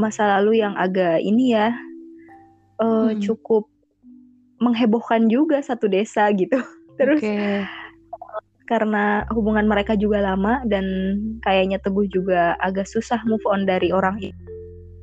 masa 0.00 0.40
lalu 0.40 0.64
yang 0.64 0.74
agak 0.76 1.20
ini 1.20 1.52
ya 1.52 1.76
uh, 2.80 3.12
hmm. 3.12 3.20
cukup 3.20 3.68
menghebohkan 4.58 5.28
juga 5.28 5.60
satu 5.60 5.84
desa 5.86 6.32
gitu 6.32 6.56
terus 6.98 7.20
okay 7.20 7.68
karena 8.64 9.28
hubungan 9.28 9.68
mereka 9.68 9.92
juga 9.92 10.24
lama 10.24 10.64
dan 10.64 10.84
kayaknya 11.44 11.76
Teguh 11.84 12.08
juga 12.08 12.56
agak 12.64 12.88
susah 12.88 13.20
move 13.28 13.44
on 13.44 13.68
dari 13.68 13.92
orang 13.92 14.16
itu. 14.20 14.44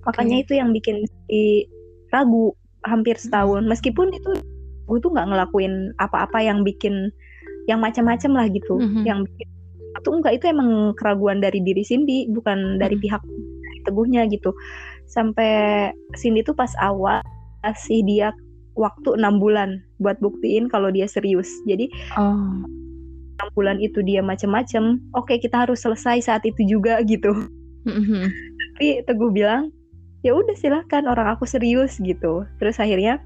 Makanya 0.10 0.42
okay. 0.42 0.44
itu 0.50 0.54
yang 0.58 0.70
bikin 0.74 1.06
si 1.30 1.70
ragu 2.10 2.58
hampir 2.82 3.22
hmm. 3.22 3.24
setahun. 3.30 3.64
Meskipun 3.70 4.10
itu 4.18 4.32
gue 4.90 4.98
tuh 4.98 5.14
nggak 5.14 5.30
ngelakuin 5.30 5.94
apa-apa 6.02 6.42
yang 6.42 6.66
bikin 6.66 7.14
yang 7.70 7.80
macam-macam 7.80 8.32
lah 8.34 8.46
gitu. 8.50 8.82
Mm-hmm. 8.82 9.04
Yang 9.06 9.20
bikin 9.30 9.48
itu 9.92 10.10
enggak 10.10 10.34
itu 10.42 10.46
emang 10.50 10.98
keraguan 10.98 11.38
dari 11.40 11.62
diri 11.62 11.86
Cindy, 11.86 12.26
bukan 12.34 12.82
dari 12.82 12.98
mm-hmm. 12.98 13.06
pihak 13.06 13.24
Teguhnya 13.86 14.26
gitu. 14.30 14.50
Sampai 15.06 15.90
Cindy 16.18 16.42
tuh 16.42 16.58
pas 16.58 16.74
awal 16.82 17.22
kasih 17.62 18.02
dia 18.06 18.34
waktu 18.74 19.14
enam 19.14 19.38
bulan 19.38 19.78
buat 20.02 20.18
buktiin 20.18 20.66
kalau 20.68 20.90
dia 20.90 21.06
serius. 21.06 21.50
Jadi 21.70 21.90
oh 22.18 22.81
enam 23.42 23.50
bulan 23.58 23.78
itu 23.82 24.06
dia 24.06 24.22
macam-macam 24.22 25.02
oke 25.18 25.26
okay, 25.26 25.42
kita 25.42 25.66
harus 25.66 25.82
selesai 25.82 26.30
saat 26.30 26.46
itu 26.46 26.62
juga 26.78 27.02
gitu 27.02 27.34
mm-hmm. 27.90 28.26
tapi 28.78 29.02
teguh 29.10 29.34
bilang 29.34 29.74
ya 30.22 30.38
udah 30.38 30.54
silahkan 30.54 31.10
orang 31.10 31.34
aku 31.34 31.50
serius 31.50 31.98
gitu 31.98 32.46
terus 32.62 32.78
akhirnya 32.78 33.18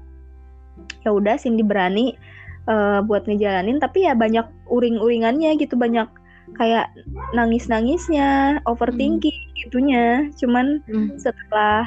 ya 1.04 1.12
udah 1.12 1.36
Cindy 1.36 1.60
berani 1.60 2.16
uh, 2.64 3.04
buat 3.04 3.28
ngejalanin 3.28 3.76
tapi 3.76 4.08
ya 4.08 4.16
banyak 4.16 4.48
uring-uringannya 4.72 5.60
gitu 5.60 5.76
banyak 5.76 6.08
kayak 6.56 6.88
nangis-nangisnya 7.36 8.60
overthinking 8.64 9.36
mm. 9.36 9.54
gitunya 9.60 10.30
cuman 10.40 10.80
mm. 10.88 11.20
setelah 11.20 11.84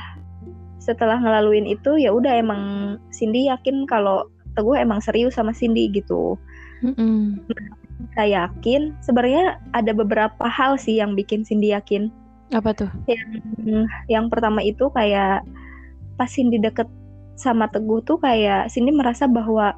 setelah 0.77 1.17
ngelaluin 1.17 1.65
itu 1.65 1.97
ya 1.97 2.13
udah 2.13 2.37
emang 2.37 2.61
Cindy 3.09 3.49
yakin 3.49 3.89
kalau 3.89 4.29
Teguh 4.57 4.75
emang 4.75 4.99
serius 4.99 5.37
sama 5.37 5.53
Cindy 5.53 5.87
gitu. 5.93 6.35
Mm 6.81 6.93
-hmm 6.97 7.78
saya 8.15 8.47
yakin 8.47 8.95
sebenarnya 9.03 9.59
ada 9.75 9.91
beberapa 9.91 10.45
hal 10.47 10.79
sih 10.79 10.99
yang 10.99 11.13
bikin 11.15 11.43
Cindy 11.43 11.75
yakin. 11.75 12.11
Apa 12.55 12.73
tuh? 12.73 12.89
Yang 13.05 13.43
yang 14.09 14.25
pertama 14.31 14.63
itu 14.63 14.89
kayak 14.91 15.43
pas 16.15 16.29
Cindy 16.31 16.57
deket 16.57 16.87
sama 17.39 17.71
Teguh 17.71 18.03
tuh 18.03 18.19
kayak 18.19 18.67
Cindy 18.71 18.91
merasa 18.91 19.27
bahwa 19.27 19.75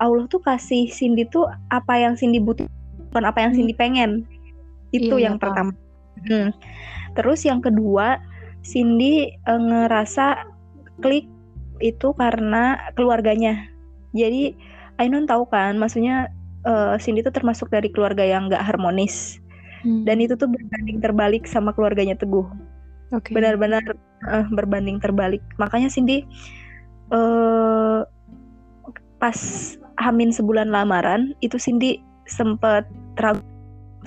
Allah 0.00 0.24
tuh 0.32 0.40
kasih 0.40 0.88
Cindy 0.88 1.28
tuh 1.28 1.44
apa 1.68 2.00
yang 2.00 2.16
Cindy 2.16 2.40
butuh 2.40 2.64
bukan 3.12 3.24
apa 3.26 3.44
yang 3.44 3.52
Cindy 3.52 3.74
hmm. 3.76 3.82
pengen. 3.82 4.10
Itu 4.94 5.20
iya, 5.20 5.30
yang 5.30 5.36
apa? 5.36 5.50
pertama. 5.50 5.72
Hmm. 6.24 6.50
Terus 7.18 7.44
yang 7.44 7.60
kedua, 7.60 8.20
Cindy 8.62 9.34
e, 9.34 9.52
ngerasa 9.52 10.46
klik 11.04 11.26
itu 11.80 12.12
karena 12.16 12.92
keluarganya. 12.94 13.66
Jadi 14.12 14.54
Ainun 15.00 15.24
tahu 15.24 15.48
kan, 15.48 15.80
maksudnya 15.80 16.28
uh, 16.66 16.96
Cindy 17.00 17.24
itu 17.24 17.32
termasuk 17.32 17.70
dari 17.72 17.88
keluarga 17.92 18.24
yang 18.24 18.48
nggak 18.50 18.62
harmonis 18.62 19.38
hmm. 19.84 20.04
dan 20.04 20.20
itu 20.20 20.36
tuh 20.36 20.48
berbanding 20.48 20.98
terbalik 21.00 21.44
sama 21.48 21.72
keluarganya 21.72 22.16
Teguh 22.16 22.46
okay. 23.12 23.32
benar-benar 23.32 23.82
uh, 24.28 24.46
berbanding 24.52 25.00
terbalik 25.00 25.42
makanya 25.56 25.88
Cindy 25.88 26.24
uh, 27.14 28.04
pas 29.20 29.38
Hamin 30.00 30.32
sebulan 30.32 30.72
lamaran 30.72 31.36
itu 31.44 31.60
Cindy 31.60 32.00
sempet 32.24 32.88
ragu 33.20 33.44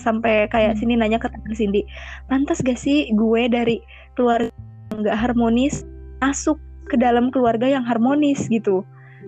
sampai 0.01 0.49
kayak 0.49 0.73
hmm. 0.73 0.79
sini 0.81 0.93
nanya 0.97 1.21
ke 1.21 1.29
teman 1.29 1.53
Cindy 1.53 1.85
pantas 2.25 2.65
gak 2.65 2.81
sih 2.81 3.13
gue 3.13 3.45
dari 3.45 3.77
keluarga 4.17 4.49
yang 4.89 5.05
nggak 5.05 5.17
harmonis 5.21 5.85
masuk 6.17 6.57
ke 6.89 6.97
dalam 6.97 7.29
keluarga 7.29 7.69
yang 7.69 7.85
harmonis 7.85 8.49
gitu 8.49 8.81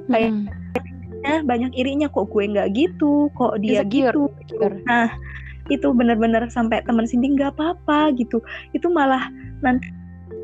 kayak 0.10 0.34
hmm 0.34 0.65
banyak 1.44 1.72
irinya 1.76 2.08
kok 2.10 2.30
gue 2.30 2.44
nggak 2.46 2.72
gitu 2.76 3.30
kok 3.34 3.58
dia 3.62 3.82
Insecure. 3.82 4.30
gitu 4.46 4.66
nah 4.86 5.10
itu 5.74 5.88
benar-benar 5.94 6.46
sampai 6.54 6.86
teman 6.86 7.10
Cindy 7.10 7.34
nggak 7.34 7.58
apa-apa 7.58 8.14
gitu 8.14 8.38
itu 8.78 8.86
malah 8.94 9.30
nanti 9.66 9.90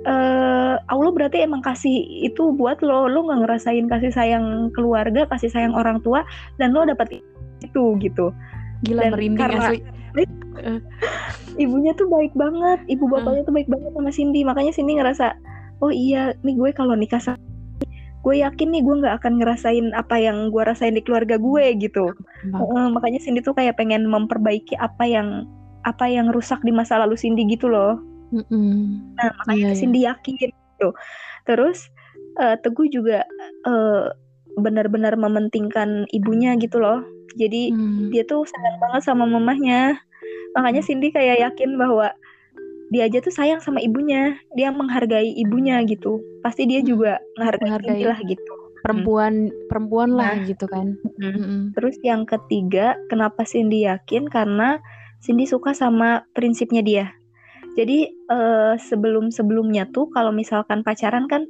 uh, 0.09 0.81
Allah 0.89 1.11
berarti 1.13 1.45
emang 1.45 1.61
kasih 1.61 2.25
itu 2.25 2.53
buat 2.57 2.81
lo 2.81 3.05
lo 3.05 3.29
nggak 3.29 3.45
ngerasain 3.45 3.85
kasih 3.85 4.11
sayang 4.13 4.73
keluarga 4.73 5.29
kasih 5.29 5.53
sayang 5.53 5.77
orang 5.77 6.01
tua 6.01 6.25
dan 6.57 6.73
lo 6.73 6.85
dapet 6.85 7.21
itu 7.61 7.83
gitu 8.01 8.33
gila 8.81 9.05
dan 9.09 9.13
merinding 9.13 9.37
karena 9.37 9.61
asli. 9.69 9.79
ibunya 11.63 11.93
tuh 11.95 12.09
baik 12.09 12.33
banget 12.33 12.79
ibu 12.89 13.05
bapaknya 13.07 13.45
uh. 13.45 13.47
tuh 13.47 13.53
baik 13.55 13.69
banget 13.69 13.91
sama 13.93 14.11
Cindy 14.11 14.41
makanya 14.41 14.71
Cindy 14.73 14.97
ngerasa 14.97 15.37
oh 15.81 15.93
iya 15.93 16.33
nih 16.41 16.55
gue 16.57 16.69
kalau 16.73 16.97
nikah 16.97 17.21
sama 17.21 17.40
gue 18.21 18.35
yakin 18.37 18.69
nih 18.69 18.81
gue 18.85 18.95
nggak 19.01 19.15
akan 19.21 19.33
ngerasain 19.41 19.87
apa 19.97 20.15
yang 20.21 20.53
gue 20.53 20.61
rasain 20.61 20.93
di 20.93 21.01
keluarga 21.01 21.41
gue 21.41 21.65
gitu 21.81 22.13
uh, 22.53 22.87
makanya 22.93 23.17
Cindy 23.17 23.41
tuh 23.41 23.57
kayak 23.57 23.81
pengen 23.81 24.05
memperbaiki 24.05 24.77
apa 24.77 25.09
yang 25.09 25.49
apa 25.81 26.05
yang 26.05 26.29
rusak 26.29 26.61
di 26.61 26.69
masa 26.69 27.01
lalu 27.01 27.17
Cindy 27.17 27.49
gitu 27.49 27.65
loh 27.65 27.97
mm-hmm. 28.29 29.17
nah 29.17 29.29
makanya 29.41 29.73
yeah, 29.73 29.77
Cindy 29.77 29.99
yeah. 30.05 30.13
yakin 30.13 30.33
gitu 30.37 30.89
terus 31.49 31.89
uh, 32.37 32.53
Teguh 32.61 32.93
juga 32.93 33.25
uh, 33.65 34.13
benar-benar 34.61 35.17
mementingkan 35.17 36.05
ibunya 36.13 36.53
gitu 36.61 36.77
loh 36.77 37.01
jadi 37.33 37.73
mm. 37.73 38.13
dia 38.13 38.21
tuh 38.29 38.45
sayang 38.45 38.77
banget 38.77 39.01
sama 39.01 39.25
mamahnya 39.25 39.97
makanya 40.53 40.85
Cindy 40.85 41.09
kayak 41.09 41.41
yakin 41.41 41.73
bahwa 41.79 42.13
dia 42.91 43.07
aja 43.07 43.23
tuh 43.23 43.31
sayang 43.31 43.63
sama 43.63 43.79
ibunya 43.79 44.35
dia 44.59 44.69
menghargai 44.69 45.31
ibunya 45.39 45.79
gitu 45.87 46.19
pasti 46.43 46.67
dia 46.67 46.83
hmm. 46.83 46.87
juga 46.87 47.23
menghargai, 47.39 47.63
menghargai 47.63 48.03
lah 48.03 48.19
gitu 48.27 48.53
perempuan 48.83 49.47
hmm. 49.47 49.57
perempuan 49.71 50.09
lah 50.11 50.35
nah, 50.35 50.43
gitu 50.43 50.65
kan 50.67 50.99
hmm. 51.17 51.33
Hmm. 51.33 51.61
terus 51.71 51.95
yang 52.03 52.27
ketiga 52.27 52.99
kenapa 53.07 53.47
Cindy 53.47 53.87
yakin 53.87 54.27
karena 54.27 54.83
Cindy 55.23 55.47
suka 55.47 55.71
sama 55.71 56.27
prinsipnya 56.35 56.83
dia 56.83 57.05
jadi 57.79 58.11
uh, 58.27 58.75
sebelum 58.75 59.31
sebelumnya 59.31 59.87
tuh 59.95 60.11
kalau 60.11 60.35
misalkan 60.35 60.83
pacaran 60.83 61.31
kan 61.31 61.47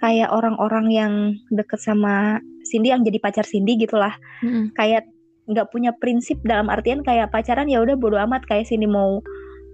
kayak 0.00 0.32
orang-orang 0.32 0.88
yang 0.88 1.12
deket 1.52 1.78
sama 1.78 2.40
Cindy 2.64 2.90
yang 2.90 3.04
jadi 3.04 3.20
pacar 3.20 3.44
Cindy 3.44 3.76
gitulah 3.76 4.16
Mm-mm. 4.40 4.72
kayak 4.72 5.04
nggak 5.52 5.68
punya 5.68 5.92
prinsip 5.98 6.40
dalam 6.46 6.72
artian 6.72 7.04
kayak 7.04 7.28
pacaran 7.28 7.68
ya 7.68 7.84
udah 7.84 7.98
bodo 7.98 8.16
amat 8.16 8.46
kayak 8.48 8.64
Cindy 8.64 8.88
mau 8.88 9.20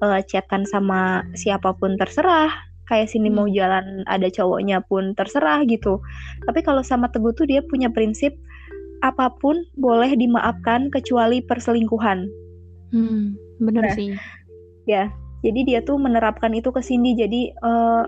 uh, 0.00 0.20
chatan 0.24 0.62
sama 0.64 1.22
siapa 1.34 1.74
pun 1.74 1.96
terserah 1.96 2.50
kayak 2.86 3.12
Cindy 3.12 3.28
mau 3.28 3.44
Hmm. 3.44 3.52
jalan 3.52 3.86
ada 4.08 4.28
cowoknya 4.28 4.80
pun 4.84 5.12
terserah 5.12 5.60
gitu 5.64 6.00
tapi 6.44 6.64
kalau 6.64 6.80
sama 6.80 7.12
Teguh 7.12 7.36
tuh 7.36 7.44
dia 7.44 7.60
punya 7.60 7.92
prinsip 7.92 8.32
apa 8.98 9.30
pun 9.38 9.62
boleh 9.76 10.16
dimaafkan 10.16 10.90
kecuali 10.90 11.38
perselingkuhan 11.40 12.26
Hmm, 12.88 13.36
bener 13.60 13.84
Nah. 13.84 13.92
sih. 13.92 14.16
ya 14.88 15.12
jadi 15.44 15.60
dia 15.62 15.80
tuh 15.84 16.00
menerapkan 16.00 16.50
itu 16.50 16.72
ke 16.72 16.80
Cindy 16.80 17.12
jadi 17.14 17.52
eh, 17.52 18.04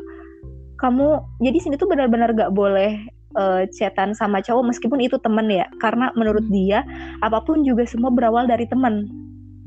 kamu 0.81 1.07
jadi 1.39 1.59
Cindy 1.61 1.77
tuh 1.77 1.87
benar-benar 1.87 2.33
gak 2.33 2.51
boleh 2.51 3.05
eh, 3.37 3.63
chatan 3.71 4.17
sama 4.17 4.41
cowok 4.41 4.73
meskipun 4.73 4.99
itu 4.99 5.21
temen 5.21 5.47
ya 5.47 5.69
karena 5.79 6.09
menurut 6.17 6.43
Hmm. 6.49 6.55
dia 6.57 6.81
apa 7.21 7.45
pun 7.45 7.61
juga 7.63 7.85
semua 7.85 8.09
berawal 8.11 8.49
dari 8.49 8.65
temen 8.65 9.07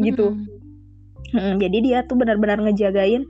gitu 0.02 0.34
Mm-mm. 0.34 0.53
Mm, 1.34 1.56
jadi 1.58 1.78
dia 1.82 1.98
tuh 2.06 2.16
benar-benar 2.16 2.62
ngejagain 2.62 3.26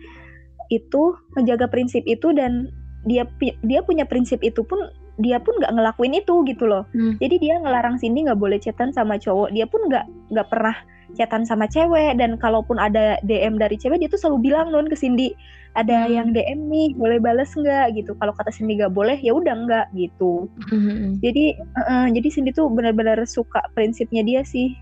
itu 0.67 1.03
ngejaga 1.35 1.67
prinsip 1.67 2.03
itu 2.03 2.31
dan 2.31 2.67
dia 3.03 3.27
dia 3.61 3.79
punya 3.81 4.03
prinsip 4.03 4.39
itu 4.41 4.63
pun 4.63 4.79
dia 5.15 5.37
pun 5.37 5.53
nggak 5.59 5.71
ngelakuin 5.71 6.17
itu 6.17 6.41
gitu 6.47 6.65
loh 6.65 6.87
Hmm. 6.91 7.19
jadi 7.19 7.35
dia 7.37 7.53
ngelarang 7.59 7.95
Cindy 7.95 8.25
nggak 8.25 8.39
boleh 8.39 8.57
chatan 8.57 8.89
sama 8.89 9.15
cowok 9.15 9.51
dia 9.51 9.63
pun 9.63 9.85
nggak 9.85 10.03
nggak 10.31 10.47
pernah 10.49 10.73
chatan 11.13 11.45
sama 11.45 11.69
cewek 11.69 12.17
dan 12.17 12.41
kalaupun 12.41 12.81
ada 12.81 13.21
DM 13.21 13.55
dari 13.55 13.77
cewek 13.77 14.01
dia 14.01 14.09
tuh 14.09 14.17
selalu 14.17 14.49
bilang 14.49 14.73
non 14.73 14.89
ke 14.89 14.97
Cindy 14.97 15.35
ada 15.73 16.05
Hmm. 16.05 16.11
yang 16.11 16.27
DM 16.31 16.59
nih 16.65 16.87
boleh 16.97 17.21
bales 17.21 17.53
nggak 17.53 17.93
gitu 17.93 18.17
kalau 18.17 18.33
kata 18.33 18.49
Cindy 18.49 18.81
nggak 18.81 18.89
boleh 18.91 19.17
ya 19.21 19.31
udah 19.31 19.53
nggak 19.53 19.85
gitu 19.93 20.49
Mm-mm. 20.71 21.21
jadi 21.21 21.45
eh, 21.53 21.85
eh, 21.85 22.05
jadi 22.17 22.27
Cindy 22.33 22.49
tuh 22.49 22.65
benar-benar 22.67 23.21
suka 23.29 23.61
prinsipnya 23.73 24.25
dia 24.25 24.41
sih 24.41 24.73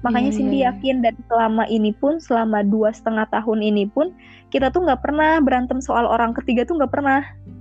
makanya 0.00 0.30
Iya, 0.32 0.36
Cindy 0.36 0.56
iya, 0.56 0.62
iya. 0.64 0.70
yakin 0.72 0.96
dan 1.04 1.14
selama 1.28 1.64
ini 1.68 1.90
pun 1.92 2.16
selama 2.18 2.64
dua 2.64 2.90
setengah 2.90 3.28
tahun 3.28 3.60
ini 3.60 3.84
pun 3.88 4.12
kita 4.48 4.72
tuh 4.72 4.84
nggak 4.84 5.00
pernah 5.04 5.38
berantem 5.38 5.78
soal 5.78 6.04
orang 6.04 6.32
ketiga 6.32 6.64
tuh 6.64 6.80
nggak 6.80 6.92
pernah 6.92 7.20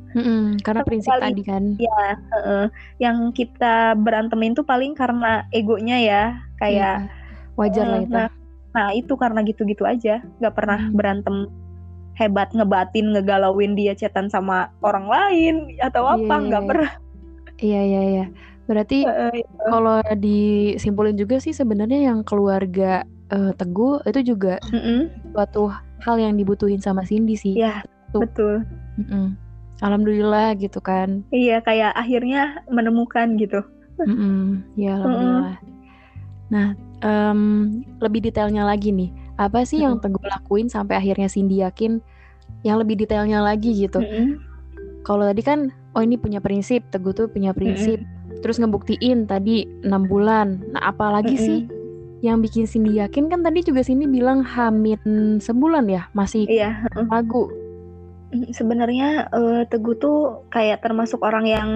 Mm-mm. 0.09 0.57
Karena 0.65 0.81
Satu 0.81 0.89
prinsip 0.89 1.13
tadi 1.21 1.41
kan. 1.45 1.63
ya 1.77 2.01
eh, 2.41 2.65
yang 2.97 3.29
kita 3.29 3.93
berantemin 3.93 4.57
tuh 4.57 4.65
paling 4.65 4.97
karena 4.97 5.45
egonya 5.53 5.97
ya 6.01 6.23
kayak 6.57 7.05
Iya. 7.05 7.53
wajar 7.53 7.85
lah 7.85 7.99
eh, 8.01 8.05
itu. 8.09 8.13
nah, 8.17 8.29
nah 8.69 8.87
itu 8.89 9.13
karena 9.13 9.39
gitu-gitu 9.45 9.85
aja 9.85 10.25
nggak 10.41 10.55
pernah 10.57 10.79
Hmm. 10.81 10.95
berantem 10.97 11.35
hebat 12.17 12.49
ngebatin 12.51 13.13
ngegalauin 13.13 13.77
dia 13.77 13.93
chatan 13.93 14.27
sama 14.27 14.73
orang 14.81 15.05
lain 15.05 15.55
atau 15.77 16.09
apa 16.09 16.19
iya, 16.35 16.45
nggak 16.49 16.63
iya. 16.63 16.69
pernah 16.73 16.91
Iya 17.59 17.81
iya 17.85 18.01
iya. 18.01 18.25
Berarti 18.69 19.01
Eh, 19.01 19.41
eh, 19.41 19.43
kalau 19.65 19.97
disimpulin 20.13 21.17
juga 21.17 21.41
sih 21.41 21.57
sebenarnya 21.57 22.13
yang 22.13 22.21
keluarga 22.21 23.01
eh, 23.33 23.51
Teguh 23.57 24.05
itu 24.05 24.37
juga 24.37 24.61
mm-mm. 24.69 25.33
suatu 25.33 25.73
hal 26.05 26.15
yang 26.21 26.37
dibutuhin 26.37 26.77
sama 26.77 27.01
Cindy 27.01 27.33
sih. 27.33 27.57
ya 27.57 27.81
Tuh. 28.13 28.21
betul 28.25 28.55
Mm-mm. 29.01 29.33
Alhamdulillah 29.79 30.59
gitu 30.59 30.83
kan. 30.83 31.23
Iya, 31.31 31.63
kayak 31.63 31.95
akhirnya 31.95 32.61
menemukan 32.67 33.39
gitu. 33.39 33.63
Mm-mm. 33.99 34.61
Ya 34.75 34.99
alhamdulillah. 34.99 35.55
Nah, 36.51 36.67
em, 36.99 37.41
lebih 38.03 38.27
detailnya 38.27 38.67
lagi 38.67 38.91
nih. 38.91 39.09
Apa 39.39 39.63
sih 39.63 39.79
yang 39.79 40.03
Teguh 40.03 40.19
lakuin 40.19 40.67
sampai 40.67 40.99
akhirnya 40.99 41.31
Cindy 41.31 41.63
yakin 41.63 42.03
yang 42.67 42.75
lebih 42.75 42.99
detailnya 42.99 43.39
lagi 43.39 43.71
gitu. 43.71 44.03
Mm-mm. 44.03 44.35
Kalau 45.07 45.23
tadi 45.23 45.39
kan 45.41 45.71
oh 45.95 46.03
ini 46.03 46.19
punya 46.19 46.43
prinsip, 46.43 46.83
Teguh 46.91 47.15
tuh 47.15 47.31
punya 47.31 47.55
prinsip. 47.55 48.03
Terus 48.39 48.57
ngebuktiin 48.57 49.27
tadi 49.27 49.67
enam 49.83 50.07
bulan. 50.07 50.63
Nah, 50.71 50.91
apalagi 50.91 51.35
Mm-mm. 51.35 51.45
sih 51.45 51.59
yang 52.19 52.43
bikin 52.43 52.67
Cindy 52.67 52.99
yakin 52.99 53.31
kan 53.31 53.39
tadi 53.39 53.63
juga 53.63 53.79
Cindy 53.79 54.03
bilang 54.03 54.43
hamil 54.43 54.99
sebulan 55.39 55.87
ya, 55.87 56.07
masih 56.11 56.43
Iya, 56.47 56.83
ragu. 57.07 57.47
mm, 58.31 58.51
sebenarnya 58.51 59.31
eh, 59.31 59.61
Teguh 59.71 59.95
tuh 59.95 60.43
kayak 60.51 60.83
termasuk 60.83 61.23
orang 61.23 61.47
yang 61.47 61.69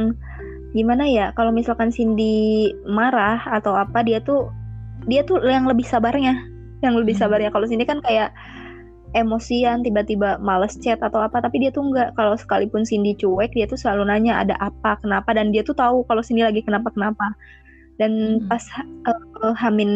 gimana 0.72 1.08
ya? 1.08 1.32
Kalau 1.36 1.56
misalkan 1.56 1.96
Cindy 1.96 2.72
marah 2.84 3.40
atau 3.48 3.72
apa, 3.72 4.04
dia 4.04 4.20
tuh 4.20 4.52
dia 5.08 5.24
tuh 5.24 5.40
yang 5.44 5.64
lebih 5.68 5.84
sabarnya, 5.84 6.44
yang 6.84 6.96
lebih 6.96 7.16
Hmm. 7.16 7.24
sabarnya. 7.24 7.52
Kalau 7.52 7.68
Cindy 7.68 7.88
kan 7.88 8.04
kayak 8.04 8.32
emosian, 9.14 9.86
tiba-tiba 9.86 10.42
males 10.42 10.74
chat 10.82 10.98
atau 10.98 11.22
apa, 11.22 11.38
tapi 11.42 11.62
dia 11.62 11.70
tuh 11.70 11.86
enggak. 11.86 12.18
Kalau 12.18 12.34
sekalipun 12.34 12.82
Cindy 12.84 13.14
cuek, 13.14 13.54
dia 13.54 13.70
tuh 13.70 13.78
selalu 13.78 14.10
nanya 14.10 14.42
ada 14.42 14.58
apa, 14.58 14.98
kenapa, 15.00 15.38
dan 15.38 15.54
dia 15.54 15.62
tuh 15.62 15.78
tahu 15.78 16.02
kalau 16.10 16.26
Cindy 16.26 16.42
lagi 16.42 16.66
kenapa-kenapa. 16.66 17.38
Dan 18.02 18.42
Hmm. 18.42 18.50
pas 18.50 18.64
eh, 19.06 19.54
hamin 19.62 19.92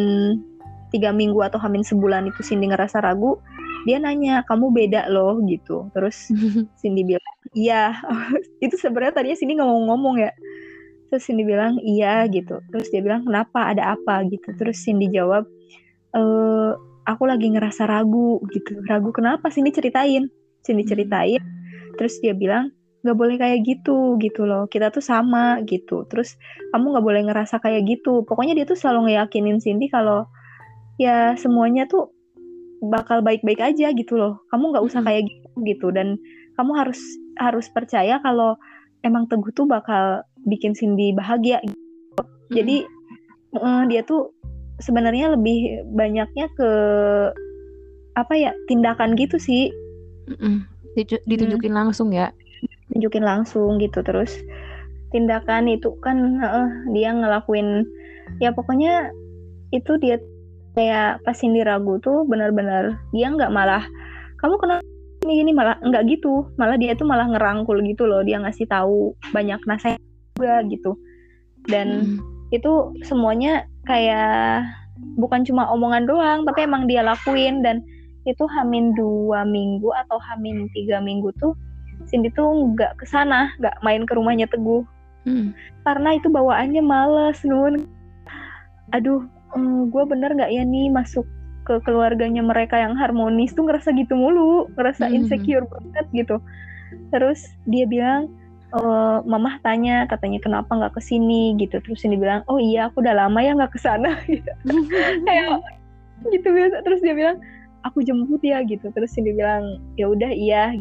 tiga 0.94 1.10
minggu 1.12 1.42
atau 1.44 1.58
hamin 1.60 1.82
sebulan 1.84 2.30
itu 2.30 2.40
Cindy 2.46 2.70
ngerasa 2.70 3.02
ragu, 3.02 3.36
dia 3.84 3.98
nanya 3.98 4.46
kamu 4.46 4.70
beda 4.70 5.10
loh 5.10 5.42
gitu. 5.44 5.90
Terus 5.92 6.28
Cindy 6.80 7.02
bilang 7.02 7.36
iya. 7.52 7.98
itu 8.64 8.74
sebenarnya 8.78 9.18
tadinya 9.18 9.36
Cindy 9.36 9.58
nggak 9.58 9.68
mau 9.68 9.82
ngomong 9.94 10.22
ya. 10.22 10.32
Terus 11.10 11.22
Cindy 11.26 11.42
bilang 11.42 11.74
iya 11.82 12.22
gitu. 12.30 12.62
Terus 12.70 12.86
dia 12.94 13.02
bilang 13.02 13.26
kenapa 13.26 13.74
ada 13.74 13.98
apa 13.98 14.22
gitu. 14.30 14.54
Terus 14.54 14.78
Cindy 14.78 15.10
jawab 15.10 15.42
eh 16.14 16.72
aku 17.08 17.24
lagi 17.24 17.48
ngerasa 17.48 17.88
ragu 17.88 18.44
gitu. 18.52 18.84
Ragu 18.84 19.08
kenapa? 19.16 19.48
Cindy 19.48 19.72
ceritain. 19.72 20.28
Cindy 20.60 20.84
Hmm. 20.84 20.92
ceritain. 20.92 21.40
Terus 21.96 22.20
dia 22.20 22.36
bilang 22.36 22.68
nggak 23.00 23.16
boleh 23.16 23.36
kayak 23.40 23.64
gitu 23.64 24.20
gitu 24.20 24.44
loh. 24.44 24.68
Kita 24.68 24.92
tuh 24.92 25.00
sama 25.00 25.64
gitu. 25.64 26.04
Terus 26.12 26.36
kamu 26.76 26.92
nggak 26.92 27.06
boleh 27.08 27.22
ngerasa 27.32 27.56
kayak 27.64 27.88
gitu. 27.88 28.28
Pokoknya 28.28 28.52
dia 28.52 28.68
tuh 28.68 28.76
selalu 28.76 29.08
ngeyakinin 29.08 29.58
Cindy 29.64 29.88
kalau 29.88 30.28
ya 31.00 31.32
semuanya 31.40 31.88
tuh 31.88 32.12
bakal 32.84 33.24
baik-baik 33.24 33.64
aja 33.64 33.90
gitu 33.96 34.20
loh. 34.20 34.44
Kamu 34.52 34.76
nggak 34.76 34.84
usah 34.84 35.00
Mm-mm. 35.00 35.08
kayak 35.08 35.22
gitu 35.24 35.48
gitu 35.64 35.86
dan 35.90 36.20
kamu 36.60 36.74
harus 36.76 37.00
harus 37.40 37.66
percaya 37.70 38.20
kalau 38.20 38.58
emang 39.06 39.30
Teguh 39.30 39.54
tuh 39.56 39.64
bakal 39.64 40.26
bikin 40.44 40.76
Cindy 40.76 41.16
bahagia. 41.16 41.64
Jadi 42.52 42.84
eh, 43.56 43.82
dia 43.88 44.02
tuh 44.04 44.34
sebenarnya 44.78 45.34
lebih 45.34 45.86
banyaknya 45.90 46.46
ke 46.54 46.70
apa 48.18 48.34
ya 48.34 48.50
tindakan 48.66 49.14
gitu 49.14 49.38
sih 49.38 49.70
Mm-mm. 50.30 50.66
Ditu- 50.98 51.22
ditunjukin 51.30 51.70
langsung 51.70 52.10
ya. 52.10 52.34
tunjukin 52.88 53.22
langsung 53.22 53.78
gitu 53.78 54.02
terus 54.02 54.34
tindakan 55.14 55.68
itu 55.70 55.94
kan 56.02 56.18
eh, 56.40 56.68
dia 56.96 57.14
ngelakuin 57.14 57.84
ya 58.42 58.50
pokoknya 58.50 59.12
itu 59.70 60.00
dia 60.00 60.18
kayak 60.74 61.20
pas 61.22 61.36
Cindy 61.36 61.62
ragu 61.62 62.00
tuh 62.00 62.24
benar-benar 62.26 62.98
dia 63.12 63.28
nggak 63.28 63.52
malah 63.52 63.84
kamu 64.40 64.56
kenapa 64.56 64.82
ini 65.26 65.32
gini 65.44 65.52
malah 65.52 65.76
nggak 65.84 66.04
gitu 66.08 66.48
malah 66.56 66.80
dia 66.80 66.96
tuh 66.96 67.06
malah 67.06 67.28
ngerangkul 67.28 67.76
gitu 67.84 68.08
loh 68.08 68.24
dia 68.24 68.40
ngasih 68.40 68.66
tahu 68.66 69.12
banyak 69.30 69.60
nasihat 69.68 70.00
juga 70.34 70.64
gitu 70.66 70.96
dan 71.68 72.08
Mm-mm. 72.08 72.37
Itu 72.48 72.96
semuanya 73.04 73.68
kayak 73.84 74.64
bukan 75.20 75.44
cuma 75.44 75.68
omongan 75.70 76.08
doang 76.08 76.38
tapi 76.48 76.64
emang 76.64 76.88
dia 76.88 77.04
lakuin 77.04 77.60
dan 77.62 77.84
itu 78.24 78.44
hamin 78.44 78.92
dua 78.96 79.44
minggu 79.44 79.88
atau 80.04 80.18
hamin 80.20 80.68
tiga 80.72 80.98
minggu 81.00 81.32
tuh 81.40 81.54
Cindy 82.08 82.30
tuh 82.32 82.72
nggak 82.74 82.98
ke 83.00 83.04
sana 83.04 83.52
nggak 83.60 83.78
main 83.82 84.04
ke 84.08 84.12
rumahnya 84.16 84.48
Teguh 84.48 84.84
Mm. 85.26 85.52
karena 85.84 86.16
itu 86.16 86.30
bawaannya 86.32 86.80
males 86.80 87.42
nun 87.44 87.84
aduh 88.96 89.20
gue 89.92 90.04
bener 90.08 90.32
nggak 90.32 90.48
ya 90.48 90.64
nih 90.64 90.88
masuk 90.88 91.26
ke 91.68 91.76
keluarganya 91.84 92.40
mereka 92.40 92.80
yang 92.80 92.96
harmonis 92.96 93.52
tuh 93.52 93.68
ngerasa 93.68 93.92
gitu 93.92 94.16
mulu 94.16 94.72
ngerasa 94.78 95.04
Mhm. 95.10 95.14
insecure 95.20 95.66
banget 95.68 96.06
gitu 96.16 96.36
terus 97.12 97.44
dia 97.68 97.84
bilang 97.84 98.32
eh, 98.74 99.18
mamah 99.24 99.60
tanya 99.64 100.04
katanya 100.10 100.38
kenapa 100.42 100.70
nggak 100.74 100.94
ke 100.96 101.02
sini? 101.04 101.54
Gitu. 101.56 101.80
Terus 101.80 102.04
ini 102.04 102.16
bilang 102.20 102.44
oh 102.50 102.60
iya 102.60 102.90
aku 102.90 103.00
udah 103.00 103.14
lama 103.14 103.38
ya 103.40 103.56
nggak 103.56 103.72
ke 103.72 103.80
sana. 103.80 104.18
Gitu. 104.28 104.50
Kayak 105.26 105.62
gitu 106.32 106.48
biasa. 106.50 106.76
Terus 106.84 107.00
dia 107.00 107.14
bilang 107.14 107.36
aku 107.86 108.02
jemput 108.04 108.42
ya 108.44 108.60
gitu. 108.66 108.90
Terus 108.92 109.12
ini 109.16 109.32
bilang 109.36 109.80
ya 109.96 110.10
udah 110.10 110.30
iya. 110.32 110.74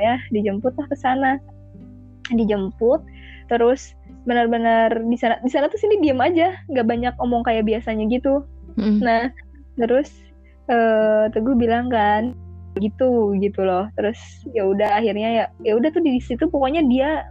Ya 0.00 0.16
dijemput 0.32 0.72
lah 0.76 0.86
ke 0.88 0.96
sana 0.96 1.36
dijemput 2.32 3.04
terus 3.52 3.92
benar-benar 4.24 5.04
di 5.04 5.18
sana 5.20 5.36
di 5.44 5.50
sana 5.52 5.68
tuh 5.68 5.76
sini 5.76 6.00
diem 6.00 6.20
aja. 6.20 6.56
Nggak 6.72 6.86
banyak 6.88 7.14
omong 7.20 7.44
kayak 7.44 7.68
biasanya 7.68 8.08
gitu. 8.08 8.44
Mm-mm. 8.72 9.04
nah 9.04 9.28
terus 9.76 10.08
eh 10.72 11.28
teguh 11.28 11.52
bilang 11.56 11.92
kan 11.92 12.32
gitu 12.80 13.36
gitu 13.36 13.60
loh 13.64 13.88
terus 13.98 14.16
ya 14.56 14.64
udah 14.64 15.02
akhirnya 15.02 15.28
ya 15.28 15.44
ya 15.60 15.72
udah 15.76 15.92
tuh 15.92 16.00
di 16.00 16.16
situ 16.24 16.48
pokoknya 16.48 16.80
dia 16.88 17.28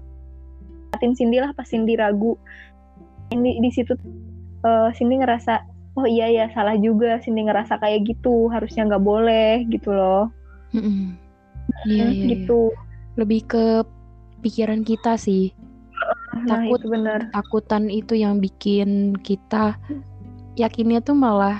ngatin 0.93 1.17
Cindy 1.17 1.37
lah 1.41 1.49
pas 1.57 1.65
Cindy 1.65 1.97
ragu 1.97 2.37
ini 3.33 3.57
di 3.57 3.69
situ 3.73 3.97
eh 4.61 4.89
Cindy 4.93 5.17
ngerasa 5.17 5.65
oh 5.97 6.05
iya 6.05 6.29
ya 6.29 6.45
salah 6.53 6.77
juga 6.77 7.17
Cindy 7.25 7.47
ngerasa 7.49 7.81
kayak 7.81 8.05
gitu 8.05 8.53
harusnya 8.53 8.85
nggak 8.85 9.01
boleh 9.03 9.65
gitu 9.71 9.89
loh 9.89 10.29
Mm-mm. 10.71 11.17
Iya, 11.87 12.05
iya, 12.05 12.05
iya. 12.11 12.25
gitu 12.37 12.71
Lebih 13.19 13.43
ke 13.43 13.65
pikiran 14.39 14.87
kita 14.87 15.19
sih. 15.19 15.51
Nah, 16.47 16.63
Takut 16.63 16.79
itu 16.79 16.87
benar. 16.89 17.27
takutan 17.35 17.91
itu 17.91 18.15
yang 18.15 18.39
bikin 18.39 19.13
kita 19.19 19.75
yakinnya 20.55 21.03
tuh 21.03 21.13
malah 21.13 21.59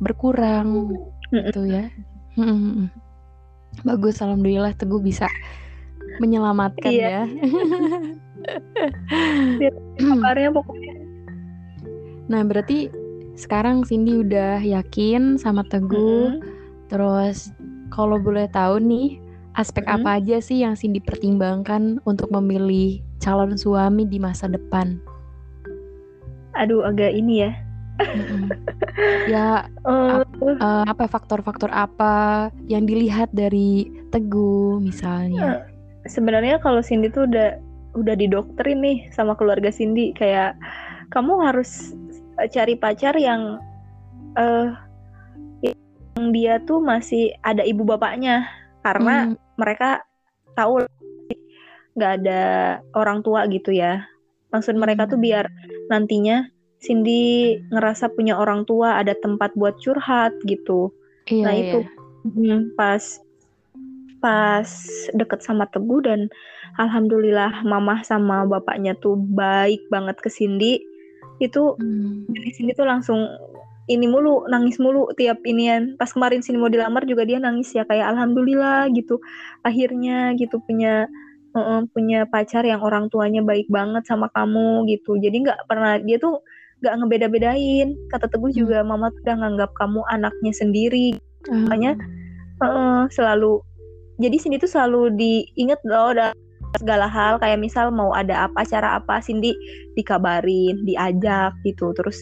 berkurang 0.00 0.96
Mm-mm. 1.28 1.44
gitu 1.44 1.60
ya. 1.68 1.92
Mm-mm. 2.40 2.88
Bagus, 3.86 4.22
alhamdulillah 4.22 4.74
Teguh 4.74 5.02
bisa 5.02 5.30
menyelamatkan 6.18 6.90
Iya. 6.90 7.26
ya. 7.26 7.28
Kabarnya 9.98 10.50
pokoknya 10.54 10.94
Nah, 12.28 12.44
berarti 12.44 12.92
sekarang 13.40 13.88
Cindy 13.88 14.20
udah 14.20 14.60
yakin 14.60 15.40
sama 15.40 15.64
Teguh. 15.64 16.36
Mm-mm. 16.36 16.44
Terus 16.92 17.56
kalau 17.88 18.20
boleh 18.20 18.44
tahu 18.52 18.82
nih, 18.82 19.16
aspek 19.56 19.88
Mm-mm. 19.88 20.04
apa 20.04 20.20
aja 20.20 20.36
sih 20.42 20.60
yang 20.60 20.76
Cindy 20.76 21.00
pertimbangkan 21.00 22.02
untuk 22.04 22.28
memilih 22.28 23.00
calon 23.22 23.56
suami 23.56 24.04
di 24.04 24.20
masa 24.20 24.50
depan? 24.50 25.00
Aduh, 26.58 26.84
agak 26.84 27.14
ini 27.14 27.48
ya. 27.48 27.52
Ya 29.28 29.68
Eh, 29.88 30.20
eh, 30.60 30.84
apa 30.84 31.08
faktor-faktor 31.08 31.72
apa 31.72 32.48
yang 32.68 32.84
dilihat 32.84 33.32
dari 33.32 33.88
Teguh 34.12 34.80
misalnya? 34.84 35.64
sebenarnya 36.08 36.60
kalau 36.60 36.80
Cindy 36.80 37.12
tuh 37.12 37.28
udah 37.28 37.56
udah 37.96 38.14
didoktrin 38.16 38.80
nih 38.84 38.98
sama 39.12 39.32
keluarga 39.36 39.72
Cindy 39.72 40.12
kayak 40.12 40.56
kamu 41.12 41.40
harus 41.40 41.96
eh, 42.36 42.48
cari 42.52 42.76
pacar 42.76 43.16
yang 43.16 43.56
eh 44.36 44.68
yang 45.64 46.34
dia 46.36 46.60
tuh 46.64 46.84
masih 46.84 47.32
ada 47.40 47.64
ibu 47.64 47.84
bapaknya. 47.84 48.44
Karena 48.84 49.28
Hmm, 49.28 49.40
mereka 49.56 50.04
tahu 50.52 50.84
nggak 51.96 52.12
ada 52.22 52.42
orang 52.92 53.24
tua 53.24 53.48
gitu 53.48 53.72
ya. 53.72 54.04
Maksud 54.52 54.76
mereka 54.76 55.08
tuh 55.08 55.20
biar 55.20 55.48
nantinya 55.92 56.48
Cindy 56.78 57.58
ngerasa 57.74 58.14
punya 58.14 58.38
orang 58.38 58.62
tua, 58.62 59.02
ada 59.02 59.14
tempat 59.18 59.54
buat 59.58 59.76
curhat 59.82 60.34
gitu. 60.46 60.94
iya, 61.30 61.44
Nah 61.44 61.52
iya. 61.54 61.62
itu 61.66 61.78
Hmm, 62.26 62.74
pas 62.74 63.00
pas 64.18 64.66
deket 65.14 65.40
sama 65.46 65.70
Teguh 65.70 66.02
dan 66.02 66.26
alhamdulillah 66.76 67.62
mama 67.62 68.02
sama 68.02 68.42
bapaknya 68.42 68.98
tuh 68.98 69.14
baik 69.16 69.80
banget 69.88 70.18
ke 70.18 70.28
Cindy. 70.30 70.82
Itu 71.38 71.78
Hmm, 71.78 72.26
dari 72.26 72.50
Cindy 72.54 72.72
tuh 72.74 72.86
langsung 72.86 73.22
ini 73.88 74.04
mulu 74.10 74.44
nangis 74.50 74.76
mulu 74.82 75.08
tiap 75.14 75.38
inian. 75.46 75.94
Pas 75.96 76.10
kemarin 76.10 76.42
Cindy 76.42 76.58
mau 76.60 76.68
dilamar 76.70 77.06
juga 77.06 77.22
dia 77.24 77.38
nangis 77.40 77.70
ya 77.72 77.86
kayak 77.86 78.10
alhamdulillah 78.12 78.90
gitu. 78.92 79.22
Akhirnya 79.62 80.34
gitu 80.36 80.58
punya 80.66 81.06
eh, 81.56 81.82
punya 81.94 82.26
pacar 82.28 82.66
yang 82.66 82.82
orang 82.82 83.06
tuanya 83.08 83.40
baik 83.46 83.70
banget 83.70 84.04
sama 84.10 84.26
kamu 84.34 84.84
gitu. 84.90 85.16
Jadi 85.16 85.46
nggak 85.46 85.60
pernah 85.70 85.96
dia 86.02 86.18
tuh 86.18 86.42
nggak 86.82 86.94
ngebeda-bedain. 87.02 87.94
Kata 88.10 88.26
Teguh 88.30 88.50
Hmm. 88.54 88.60
juga 88.66 88.78
mama 88.86 89.10
tuh 89.14 89.20
udah 89.26 89.36
nganggap 89.44 89.70
kamu 89.78 90.00
anaknya 90.10 90.52
sendiri. 90.54 91.06
Ah, 91.50 91.66
makanya 91.66 91.92
Heeh, 92.58 93.00
selalu 93.14 93.62
jadi 94.18 94.34
Cindy 94.34 94.58
tuh 94.58 94.70
selalu 94.70 95.14
diinget 95.14 95.78
loh 95.86 96.10
dalam 96.10 96.34
segala 96.82 97.06
hal. 97.06 97.38
Kayak 97.38 97.62
misal 97.62 97.94
mau 97.94 98.10
ada 98.10 98.50
apa 98.50 98.66
acara 98.66 98.98
apa 98.98 99.22
Cindy 99.22 99.54
dikabarin 99.94 100.82
diajak 100.82 101.54
gitu. 101.62 101.94
Terus 101.94 102.18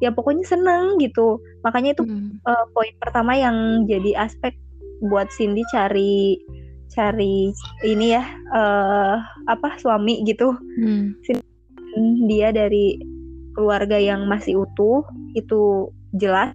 ya 0.00 0.08
pokoknya 0.08 0.48
seneng 0.48 0.96
gitu. 0.96 1.36
Makanya 1.60 1.92
itu 1.92 2.08
hmm, 2.08 2.40
eh, 2.40 2.64
poin 2.72 2.94
pertama 2.96 3.36
yang 3.36 3.84
jadi 3.84 4.16
aspek 4.16 4.56
buat 5.04 5.28
Cindy 5.28 5.60
cari 5.68 6.40
cari 6.88 7.52
ini 7.84 8.16
ya 8.16 8.24
eh 8.56 9.16
apa 9.52 9.76
suami 9.76 10.24
gitu. 10.24 10.56
Hmm, 10.80 11.12
dia 12.28 12.48
dari 12.48 12.96
keluarga 13.56 13.96
yang 13.96 14.28
masih 14.28 14.68
utuh 14.68 15.08
itu 15.32 15.88
jelas. 16.12 16.52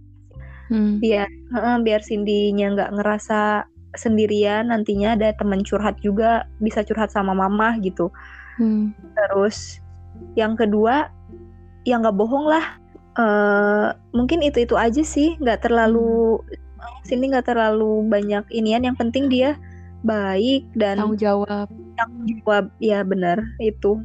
Hmm, 0.70 1.02
biar 1.02 1.28
heeh, 1.28 1.76
biar 1.84 2.00
Cindy-nya 2.06 2.72
nggak 2.78 2.94
ngerasa 2.96 3.66
sendirian 3.98 4.72
nantinya 4.72 5.20
ada 5.20 5.36
teman 5.36 5.66
curhat 5.68 6.00
juga 6.00 6.48
bisa 6.64 6.86
curhat 6.86 7.12
sama 7.12 7.36
mama 7.36 7.76
gitu. 7.84 8.08
Hmm, 8.56 8.96
terus 9.18 9.82
yang 10.38 10.56
kedua 10.56 11.10
ya 11.84 12.00
nggak 12.00 12.16
bohong 12.16 12.48
lah. 12.48 12.80
Eh 13.20 13.88
mungkin 14.16 14.40
itu 14.40 14.64
itu 14.64 14.80
aja 14.80 15.04
sih 15.04 15.36
nggak 15.42 15.68
terlalu 15.68 16.40
Cindy 17.04 17.34
nggak 17.34 17.52
terlalu 17.52 18.06
banyak 18.08 18.46
inian 18.54 18.88
yang 18.88 18.96
penting 18.96 19.28
dia 19.28 19.60
baik 20.02 20.66
dan 20.74 20.98
tanggung 21.02 21.20
jawab. 21.20 21.68
tanggung 21.98 22.26
jawab 22.26 22.66
ya 22.82 23.04
benar 23.06 23.44
itu. 23.62 24.02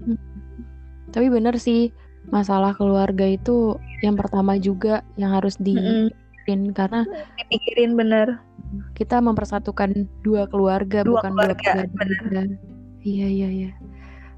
Tapi 1.14 1.32
bener 1.32 1.56
sih, 1.56 1.94
masalah 2.28 2.74
keluarga 2.74 3.24
itu 3.24 3.74
yang 4.00 4.14
pertama 4.14 4.56
juga 4.56 5.00
yang 5.14 5.32
harus 5.32 5.54
dipikirin 5.56 6.72
karena 6.72 7.06
dipikirin 7.38 7.94
bener 7.94 8.38
kita 8.92 9.18
mempersatukan 9.18 9.94
dua 10.20 10.44
keluarga 10.46 11.00
Dua 11.00 11.22
bukan 11.22 11.30
keluarga, 11.32 11.70
dua 11.72 11.86
keluarga. 11.86 12.22
bener. 12.26 12.46
Iya 13.00 13.26
iya 13.28 13.48
iya. 13.48 13.70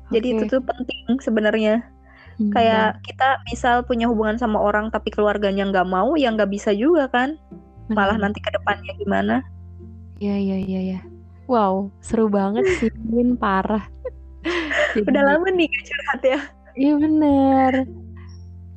jadi 0.08 0.26
itu 0.36 0.44
tuh 0.48 0.60
penting 0.60 1.16
sebenarnya 1.18 1.84
Hmm, 2.38 2.54
kayak 2.54 3.02
kita 3.02 3.42
misal 3.50 3.82
punya 3.82 4.06
hubungan 4.06 4.38
sama 4.38 4.62
orang 4.62 4.94
tapi 4.94 5.10
keluarganya 5.10 5.66
nggak 5.66 5.90
mau 5.90 6.14
ya 6.14 6.30
nggak 6.30 6.46
bisa 6.46 6.70
juga 6.70 7.10
kan 7.10 7.34
bener, 7.90 7.98
malah 7.98 8.14
nanti 8.14 8.38
ke 8.38 8.54
depannya 8.54 8.94
gimana 8.94 9.42
Iya 10.22 10.38
iya 10.38 10.56
iya 10.62 10.80
iya. 10.82 11.00
Wow, 11.50 11.90
seru 11.98 12.30
banget 12.30 12.62
sih, 12.78 12.90
Min, 13.02 13.34
parah. 13.34 13.82
Jadi- 14.94 15.02
udah 15.02 15.22
lama 15.34 15.50
nih 15.50 15.66
curhat 15.66 16.20
ya 16.22 16.38
Iya 16.78 16.94
bener. 16.94 17.90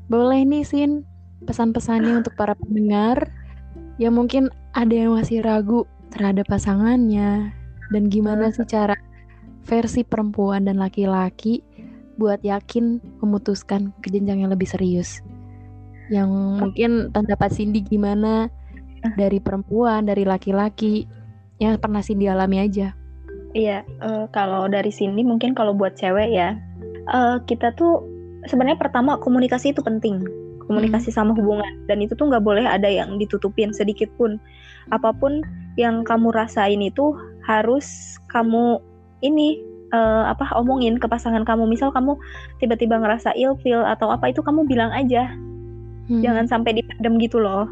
Boleh 0.10 0.42
nih 0.42 0.66
Sin 0.66 1.06
pesan-pesannya 1.46 2.26
untuk 2.26 2.34
para 2.34 2.58
pendengar 2.58 3.30
yang 4.02 4.18
mungkin 4.18 4.50
ada 4.74 4.90
yang 4.90 5.14
masih 5.14 5.46
ragu 5.46 5.86
terhadap 6.10 6.50
pasangannya 6.50 7.54
dan 7.94 8.04
gimana 8.10 8.50
sih 8.50 8.66
cara 8.66 8.98
versi 9.70 10.02
perempuan 10.02 10.66
dan 10.66 10.82
laki-laki 10.82 11.62
buat 12.18 12.42
yakin 12.42 12.98
memutuskan 13.22 13.94
ke 14.02 14.10
jenjang 14.10 14.42
yang 14.42 14.52
lebih 14.52 14.66
serius. 14.66 15.22
Yang 16.10 16.30
mungkin 16.58 16.92
pendapat 17.14 17.54
Cindy 17.54 17.86
gimana 17.86 18.50
dari 19.14 19.38
perempuan, 19.38 20.10
dari 20.10 20.26
laki-laki 20.26 21.06
yang 21.62 21.78
pernah 21.78 22.02
Cindy 22.02 22.26
alami 22.26 22.66
aja. 22.66 22.98
iya 23.52 23.84
eh, 23.84 24.26
kalau 24.32 24.72
dari 24.72 24.90
sini 24.96 25.28
mungkin 25.28 25.52
kalau 25.52 25.76
buat 25.76 26.00
cewek 26.00 26.32
ya 26.32 26.56
eh, 27.12 27.38
kita 27.46 27.76
tuh 27.76 28.02
sebenarnya 28.48 28.80
pertama 28.80 29.20
komunikasi 29.20 29.76
itu 29.76 29.84
penting. 29.84 30.24
Komunikasi 30.66 31.12
sama 31.12 31.36
hubungan. 31.36 31.84
Dan 31.92 32.00
itu 32.00 32.16
tuh 32.16 32.32
nggak 32.32 32.44
boleh 32.44 32.64
ada 32.64 32.88
yang 32.88 33.20
ditutupin 33.20 33.76
sedikit 33.76 34.08
pun. 34.16 34.40
Apa 34.96 35.12
pun 35.12 35.44
yang 35.76 36.08
kamu 36.08 36.32
rasain 36.32 36.80
itu 36.80 37.12
harus 37.44 38.18
kamu 38.32 38.80
ini 39.22 39.60
eh, 39.92 40.24
apa 40.32 40.48
omongin 40.56 40.96
ke 40.96 41.06
pasangan 41.12 41.44
kamu. 41.44 41.68
Misal 41.68 41.92
kamu 41.92 42.16
tiba-tiba 42.64 42.98
ngerasa 42.98 43.36
ilfeel 43.36 43.84
atau 43.84 44.10
apa 44.10 44.32
itu 44.32 44.40
kamu 44.40 44.64
bilang 44.66 44.92
aja. 44.96 45.32
Hmm. 46.10 46.20
jangan 46.20 46.44
sampai 46.50 46.76
dipendam 46.76 47.16
gitu 47.22 47.40
loh. 47.40 47.70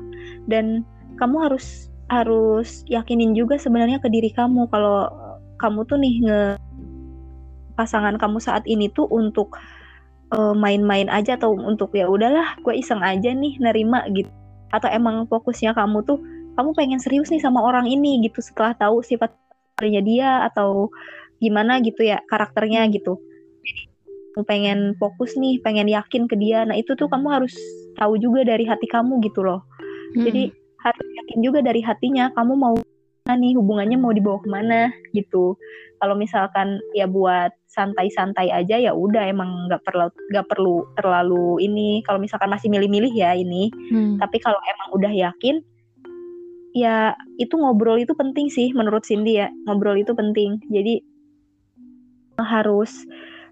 Dan 0.48 0.88
kamu 1.20 1.50
harus 1.50 1.92
harus 2.10 2.88
yakinin 2.90 3.36
juga 3.36 3.60
sebenarnya 3.60 4.00
ke 4.00 4.08
diri 4.08 4.32
kamu. 4.32 4.70
Kalau 4.72 5.12
kamu 5.60 5.84
tuh 5.86 5.98
nih 6.00 6.16
nge 6.24 6.42
pasangan 7.80 8.20
kamu 8.20 8.44
saat 8.44 8.68
ini 8.68 8.92
tuh 8.92 9.08
untuk 9.08 9.56
eh, 10.36 10.56
main-main 10.56 11.08
aja 11.08 11.40
atau 11.40 11.56
untuk 11.56 11.96
ya 11.96 12.12
udahlah 12.12 12.60
gue 12.60 12.76
iseng 12.76 13.00
aja 13.00 13.32
nih 13.32 13.56
nerima 13.64 14.04
gitu. 14.12 14.28
Atau 14.76 14.92
emang 14.92 15.24
fokusnya 15.32 15.72
kamu 15.72 16.04
tuh 16.04 16.20
kamu 16.60 16.76
pengen 16.76 17.00
serius 17.00 17.32
nih 17.32 17.40
sama 17.40 17.64
orang 17.64 17.88
ini 17.88 18.20
gitu 18.28 18.44
setelah 18.44 18.76
tahu 18.76 19.00
sifat 19.00 19.32
karakternya 19.80 20.02
dia 20.04 20.30
atau 20.52 20.92
gimana 21.40 21.80
gitu 21.80 22.04
ya 22.04 22.20
karakternya 22.28 22.84
gitu. 22.92 23.16
Kamu 24.36 24.44
pengen 24.44 24.80
fokus 25.00 25.40
nih 25.40 25.64
pengen 25.64 25.88
yakin 25.88 26.28
ke 26.28 26.36
dia 26.36 26.68
nah 26.68 26.76
itu 26.76 26.94
tuh 27.00 27.08
kamu 27.08 27.32
harus 27.32 27.56
tahu 27.96 28.20
juga 28.20 28.44
dari 28.44 28.68
hati 28.68 28.92
kamu 28.92 29.24
gitu 29.24 29.48
loh. 29.48 29.64
Hmm. 30.10 30.26
jadi 30.26 30.50
harus 30.82 31.08
yakin 31.22 31.40
juga 31.46 31.60
dari 31.62 31.86
hatinya 31.86 32.34
kamu 32.34 32.54
mau 32.58 32.76
nih 33.36 33.58
hubungannya 33.58 33.98
mau 34.00 34.14
dibawa 34.14 34.40
ke 34.42 34.50
mana 34.50 34.90
gitu 35.14 35.58
kalau 36.00 36.16
misalkan 36.16 36.80
ya 36.96 37.06
buat 37.06 37.52
santai-santai 37.68 38.50
aja 38.50 38.80
ya 38.80 38.96
udah 38.96 39.28
emang 39.30 39.68
nggak 39.68 39.84
perlu 39.84 40.08
nggak 40.32 40.48
perlu 40.48 40.88
terlalu 40.96 41.60
ini 41.62 42.02
kalau 42.08 42.18
misalkan 42.18 42.50
masih 42.50 42.72
milih-milih 42.72 43.12
ya 43.12 43.36
ini 43.36 43.70
Hmm. 43.92 44.18
tapi 44.18 44.40
kalau 44.40 44.58
emang 44.64 44.90
udah 44.96 45.12
yakin 45.12 45.62
ya 46.74 47.18
itu 47.42 47.54
ngobrol 47.58 47.98
itu 47.98 48.14
penting 48.16 48.48
sih 48.48 48.72
menurut 48.72 49.04
Cindy 49.04 49.42
ya 49.42 49.52
ngobrol 49.68 49.98
itu 50.00 50.14
penting 50.16 50.62
jadi 50.70 51.02
harus 52.40 53.04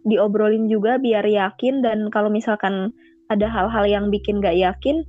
diobrolin 0.08 0.72
juga 0.72 0.96
biar 0.96 1.28
yakin 1.28 1.84
dan 1.84 2.08
kalau 2.08 2.32
misalkan 2.32 2.96
ada 3.28 3.52
hal-hal 3.52 3.84
yang 3.84 4.06
bikin 4.08 4.40
gak 4.40 4.56
yakin 4.56 5.04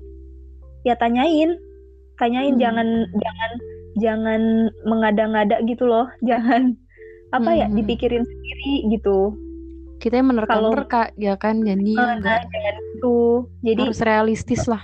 ya 0.83 0.99
tanyain 0.99 1.55
tanyain 2.19 2.59
Hmm. 2.59 2.63
jangan 2.63 2.89
jangan 3.15 3.51
jangan 3.99 4.41
mengada-ngada 4.83 5.61
gitu 5.65 5.85
loh 5.85 6.07
jangan 6.29 6.75
apa 7.31 7.51
ya 7.53 7.67
Hmm. 7.67 7.77
dipikirin 7.77 8.25
sendiri 8.25 8.73
gitu 8.91 9.37
Kita 9.99 10.15
yang 10.15 10.31
menerka-nerka 10.31 11.11
ya 11.19 11.35
kan, 11.35 11.59
jadi 11.61 11.93
Eh, 11.93 12.13
nggak 12.17 12.23
nah 12.23 12.39
jangan 12.41 12.75
itu 12.95 13.17
jadi 13.61 13.83
harus 13.85 14.01
realistis 14.01 14.63
lah. 14.65 14.83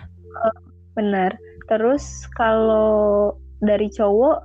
benar 0.93 1.35
terus 1.65 2.03
kalau 2.35 3.31
dari 3.59 3.87
cowok 3.89 4.43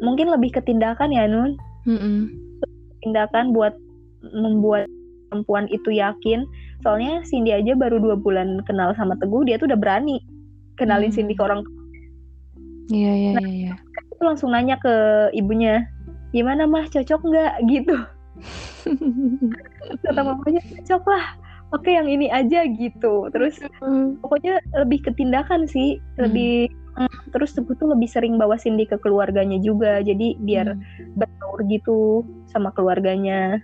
mungkin 0.00 0.28
lebih 0.28 0.52
ke 0.52 0.60
tindakan 0.60 1.08
ya 1.08 1.24
Nun 1.24 1.56
Mm-mm. 1.84 2.28
tindakan 3.00 3.52
buat 3.52 3.76
membuat 4.26 4.88
perempuan 5.28 5.68
itu 5.68 5.88
yakin 5.90 6.44
soalnya 6.80 7.20
Cindy 7.22 7.52
aja 7.52 7.72
baru 7.72 7.96
dua 7.96 8.16
bulan 8.16 8.60
kenal 8.64 8.92
sama 8.92 9.16
Teguh 9.16 9.44
dia 9.44 9.56
tuh 9.56 9.68
udah 9.68 9.78
berani 9.78 10.20
kenalin 10.74 11.08
Hmm. 11.08 11.16
Cindy 11.16 11.32
ke 11.32 11.42
orang 11.42 11.60
Iya 12.86 13.12
iya 13.12 13.30
Nah. 13.34 13.46
iya. 13.46 13.74
Itu 14.16 14.22
langsung 14.24 14.48
nanya 14.56 14.80
ke 14.80 14.94
ibunya 15.36 15.84
gimana 16.32 16.64
mah 16.64 16.88
cocok 16.88 17.20
nggak 17.20 17.52
gitu 17.68 17.96
kata 20.04 20.20
mamanya 20.24 20.60
cocok 20.64 21.02
lah 21.04 21.24
oke 21.76 21.88
yang 21.88 22.08
ini 22.08 22.32
aja 22.32 22.64
gitu 22.64 23.28
terus 23.30 23.60
Mm. 23.84 24.18
pokoknya 24.24 24.58
lebih 24.82 25.04
ke 25.04 25.10
tindakan 25.14 25.68
sih 25.68 26.00
lebih 26.16 26.72
mm, 26.96 27.30
terus 27.30 27.52
Teguh 27.52 27.76
tuh 27.76 27.92
lebih 27.92 28.08
sering 28.08 28.40
bawa 28.40 28.56
Cindy 28.56 28.88
ke 28.88 28.96
keluarganya 28.98 29.60
juga 29.60 30.00
jadi 30.00 30.32
biar 30.40 30.74
Mm. 30.74 31.16
berbaur 31.20 31.60
gitu 31.68 32.24
sama 32.48 32.72
keluarganya 32.72 33.60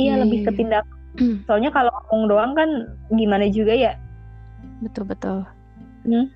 iya 0.00 0.16
Iya, 0.16 0.24
lebih 0.24 0.38
iya, 0.42 0.46
ke 0.48 0.52
iya. 0.52 0.58
tindakan 0.58 0.96
Mm. 1.18 1.36
soalnya 1.44 1.70
kalau 1.72 1.92
ngomong 2.08 2.24
doang 2.28 2.52
kan 2.56 2.70
gimana 3.12 3.48
juga 3.52 3.72
ya 3.76 3.92
betul 4.78 5.02
betul. 5.10 5.42
Hmm. 6.06 6.30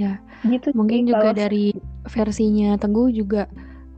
Ya 0.00 0.16
gitu 0.42 0.72
mungkin 0.72 1.04
sih 1.04 1.12
juga 1.12 1.20
kalau- 1.20 1.36
dari 1.36 1.66
versinya 2.08 2.70
Teguh 2.74 3.12
juga 3.12 3.44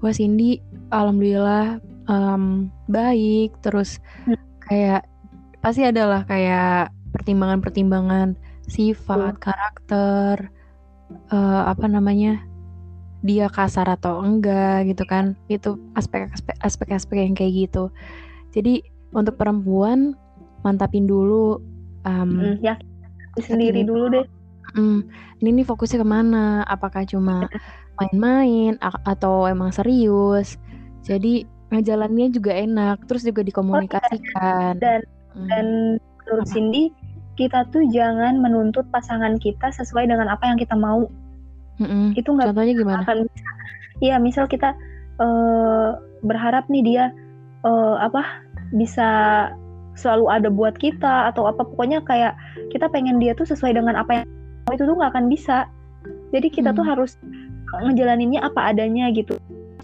wah 0.03 0.11
Cindy 0.11 0.59
alhamdulillah 0.91 1.79
em, 2.05 2.67
baik. 2.87 3.55
Terus 3.63 4.03
Hmm. 4.27 4.35
kayak 4.61 5.07
pasti 5.59 5.87
adalah 5.87 6.27
kayak 6.27 6.91
pertimbangan-pertimbangan 7.15 8.35
sifat 8.67 9.39
karakter 9.39 10.51
eh, 11.29 11.63
apa 11.63 11.87
namanya 11.87 12.41
dia 13.23 13.47
kasar 13.47 13.87
atau 13.87 14.19
enggak 14.19 14.91
gitu 14.91 15.05
kan. 15.05 15.39
Itu 15.47 15.79
aspek-aspek 16.59 17.15
yang 17.15 17.37
kayak 17.37 17.71
gitu. 17.71 17.95
Jadi 18.51 18.83
untuk 19.13 19.37
perempuan 19.37 20.19
mantapin 20.61 21.07
dulu 21.07 21.63
em, 22.03 22.31
Mm, 22.33 22.55
ya. 22.59 22.75
Sendiri 23.39 23.81
Hati-hati. 23.81 23.89
dulu 23.89 24.05
deh 24.11 24.27
Hmm, 24.73 25.05
ini 25.45 25.61
nih 25.61 25.67
fokusnya 25.69 26.01
ke 26.01 26.09
mana? 26.09 26.65
Apakah 26.65 27.05
cuma 27.05 27.45
main-main 28.01 28.81
atau 28.81 29.45
emang 29.45 29.69
serius? 29.71 30.57
Jadi 31.05 31.45
ngejalannya 31.73 32.33
juga 32.33 32.53
enak, 32.53 33.05
terus 33.09 33.25
juga 33.25 33.45
dikomunikasikan. 33.45 34.81
Dan- 34.81 35.09
Hmm, 35.33 35.49
dan 35.49 35.67
menurut? 36.29 36.45
Cindy 36.45 36.93
kita 37.41 37.65
tuh 37.73 37.81
jangan 37.89 38.37
menuntut 38.37 38.85
pasangan 38.93 39.41
kita 39.41 39.73
sesuai 39.73 40.05
dengan 40.05 40.29
apa 40.29 40.45
yang 40.45 40.61
kita 40.61 40.77
mau 40.77 41.09
mm-mm. 41.81 42.13
itu 42.13 42.29
nggak 42.29 42.53
Contohnya 42.53 42.75
gimana? 42.77 43.01
akan 43.01 43.25
bisa 43.25 43.51
iya 44.05 44.21
misal 44.21 44.45
kita 44.45 44.77
eh, 45.17 45.89
berharap 46.21 46.69
nih 46.69 46.85
dia 46.85 47.05
eh, 47.65 47.97
apa 48.05 48.45
bisa 48.77 49.09
selalu 49.97 50.29
ada 50.29 50.49
buat 50.53 50.77
kita 50.77 51.33
atau 51.33 51.49
apa 51.49 51.65
pokoknya 51.65 52.05
kayak 52.05 52.37
kita 52.69 52.93
pengen 52.93 53.17
dia 53.17 53.33
tuh 53.33 53.49
sesuai 53.49 53.73
dengan 53.73 53.97
apa 53.97 54.21
yang 54.21 54.27
itu 54.71 54.83
tuh 54.87 54.95
nggak 54.95 55.11
akan 55.11 55.27
bisa 55.27 55.67
jadi 56.31 56.49
kita 56.49 56.71
tuh 56.73 56.87
Hmm. 56.87 56.93
harus 56.95 57.19
ngejalaninnya 57.73 58.45
apa 58.45 58.71
adanya 58.71 59.11
gitu 59.11 59.35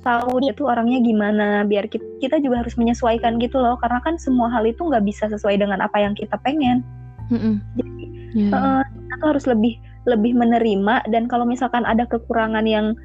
tahu 0.05 0.39
dia 0.41 0.55
tuh 0.55 0.71
orangnya 0.71 1.03
gimana 1.03 1.67
biar 1.67 1.91
kita, 1.91 2.05
kita 2.23 2.37
juga 2.39 2.63
harus 2.63 2.79
menyesuaikan 2.79 3.43
gitu 3.43 3.59
loh 3.59 3.75
karena 3.83 3.99
kan 4.07 4.15
semua 4.21 4.47
hal 4.49 4.63
itu 4.63 4.79
nggak 4.79 5.03
bisa 5.03 5.27
sesuai 5.27 5.59
dengan 5.59 5.83
apa 5.83 5.99
yang 5.99 6.15
kita 6.15 6.39
pengen 6.47 6.87
Mm-mm. 7.29 7.61
Ya, 7.77 7.85
ya. 8.33 8.49
Heeh, 8.57 8.81
kita 8.89 9.15
tuh 9.21 9.29
harus 9.37 9.45
lebih 9.45 9.75
lebih 10.09 10.33
menerima 10.33 11.05
dan 11.13 11.29
kalau 11.29 11.45
misalkan 11.45 11.85
ada 11.85 12.09
kekurangan 12.09 12.65
yang 12.65 12.97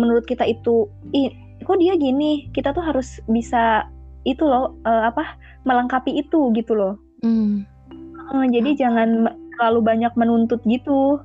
menurut 0.00 0.24
kita 0.24 0.46
itu 0.48 0.88
ih 1.12 1.28
kok 1.60 1.76
dia 1.76 1.92
gini 1.98 2.48
kita 2.56 2.72
tuh 2.72 2.80
harus 2.80 3.20
bisa 3.28 3.84
itu 4.24 4.44
loh 4.44 4.76
eh, 4.88 5.04
apa 5.12 5.36
melengkapi 5.68 6.12
itu 6.24 6.52
gitu 6.56 6.72
loh 6.76 6.94
Hmm. 7.20 7.68
Eh, 8.32 8.46
jadi 8.48 8.70
jangan 8.80 9.08
me- 9.28 9.36
terlalu 9.60 9.80
banyak 9.84 10.12
menuntut 10.14 10.64
gitu 10.64 11.20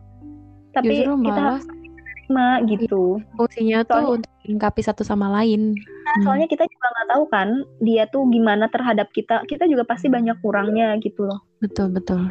tapi 0.69 0.91
Justru 0.99 1.23
kita 1.23 1.39
harus 1.39 1.63
terima 1.63 2.47
gitu 2.65 3.23
fungsinya 3.33 3.79
tuh 3.81 3.95
Soalnya- 3.95 4.13
untuk 4.19 4.31
melengkapi 4.43 4.81
satu 4.81 5.01
sama 5.01 5.31
lain. 5.31 5.71
Nah, 5.73 6.13
Hmm. 6.13 6.21
soalnya 6.21 6.45
kita 6.45 6.63
juga 6.63 6.85
nggak 6.91 7.07
tahu 7.09 7.23
kan 7.27 7.49
dia 7.79 8.03
tuh 8.05 8.27
gimana 8.27 8.67
terhadap 8.67 9.07
kita 9.09 9.41
kita 9.45 9.65
juga 9.65 9.83
pasti 9.83 10.05
banyak 10.05 10.35
kurangnya 10.37 10.99
gitu 10.99 11.23
loh 11.23 11.39
Betul 11.57 11.89
betul. 11.91 12.27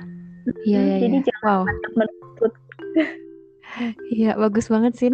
Iya 0.62 0.76
Hmm, 0.76 0.86
iya. 0.86 0.96
jadi 1.00 1.16
iya. 1.16 1.24
jangan 1.24 1.42
Wow. 1.42 1.62
menuntut 1.94 2.52
Iya 4.12 4.30
bagus 4.36 4.66
banget 4.68 4.92
sih. 4.94 5.10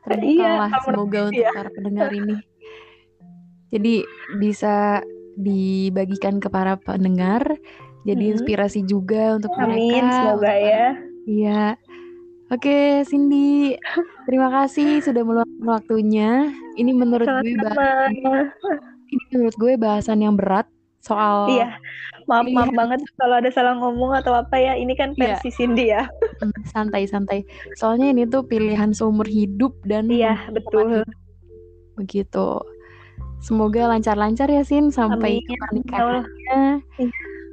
Terbuka 0.00 0.22
Iya, 0.22 0.70
semoga 0.80 1.02
ngerti 1.20 1.34
untuk 1.34 1.42
ya. 1.42 1.50
para 1.52 1.68
pendengar 1.68 2.08
ini. 2.10 2.36
Jadi 3.68 3.94
bisa 4.38 5.02
dibagikan 5.36 6.38
ke 6.38 6.48
para 6.48 6.78
pendengar. 6.78 7.42
Jadi 8.06 8.24
Hmm. 8.24 8.32
inspirasi 8.32 8.80
juga 8.82 9.34
untuk 9.34 9.50
amin 9.52 9.66
mereka. 9.98 10.14
semoga 10.14 10.32
untuk- 10.46 10.62
ya 10.62 10.86
Iya. 11.26 11.62
Oke, 12.46 12.78
Cindy. 13.02 13.74
Terima 14.22 14.46
kasih 14.48 15.02
sudah 15.02 15.18
meluangkan 15.20 15.66
waktunya. 15.66 16.46
Ini 16.72 16.94
menurut 16.94 17.26
gue 17.26 17.58
bah- 17.58 17.74
sama-sama 17.74 18.54
ini 19.06 19.22
menurut 19.32 19.56
gue 19.56 19.72
bahasan 19.74 20.18
yang 20.20 20.34
berat 20.34 20.66
soal 20.98 21.46
Iya, 21.48 21.74
maaf 22.24 22.46
maaf 22.48 22.66
Iya. 22.66 22.76
banget 22.76 23.00
kalau 23.16 23.34
ada 23.36 23.50
salah 23.50 23.74
ngomong 23.74 24.14
atau 24.14 24.30
apa 24.32 24.54
ya. 24.54 24.74
Ini 24.74 24.94
kan 24.94 25.10
Iya. 25.12 25.34
versi 25.34 25.50
Cindy 25.50 25.90
ya. 25.90 26.06
Hmm, 26.38 26.54
santai-santai. 26.64 27.42
Soalnya 27.74 28.10
ini 28.10 28.22
tuh 28.24 28.42
pilihan 28.42 28.90
seumur 28.90 29.26
hidup 29.26 29.74
dan 29.82 30.06
Iya, 30.06 30.38
betul. 30.48 31.02
begitu. 31.96 32.62
Semoga 33.38 33.86
lancar-lancar 33.88 34.46
ya 34.46 34.62
Sin 34.62 34.90
sampai 34.90 35.38
Amin. 35.38 35.50
Ya 35.50 35.58
pernikahannya. 35.60 36.62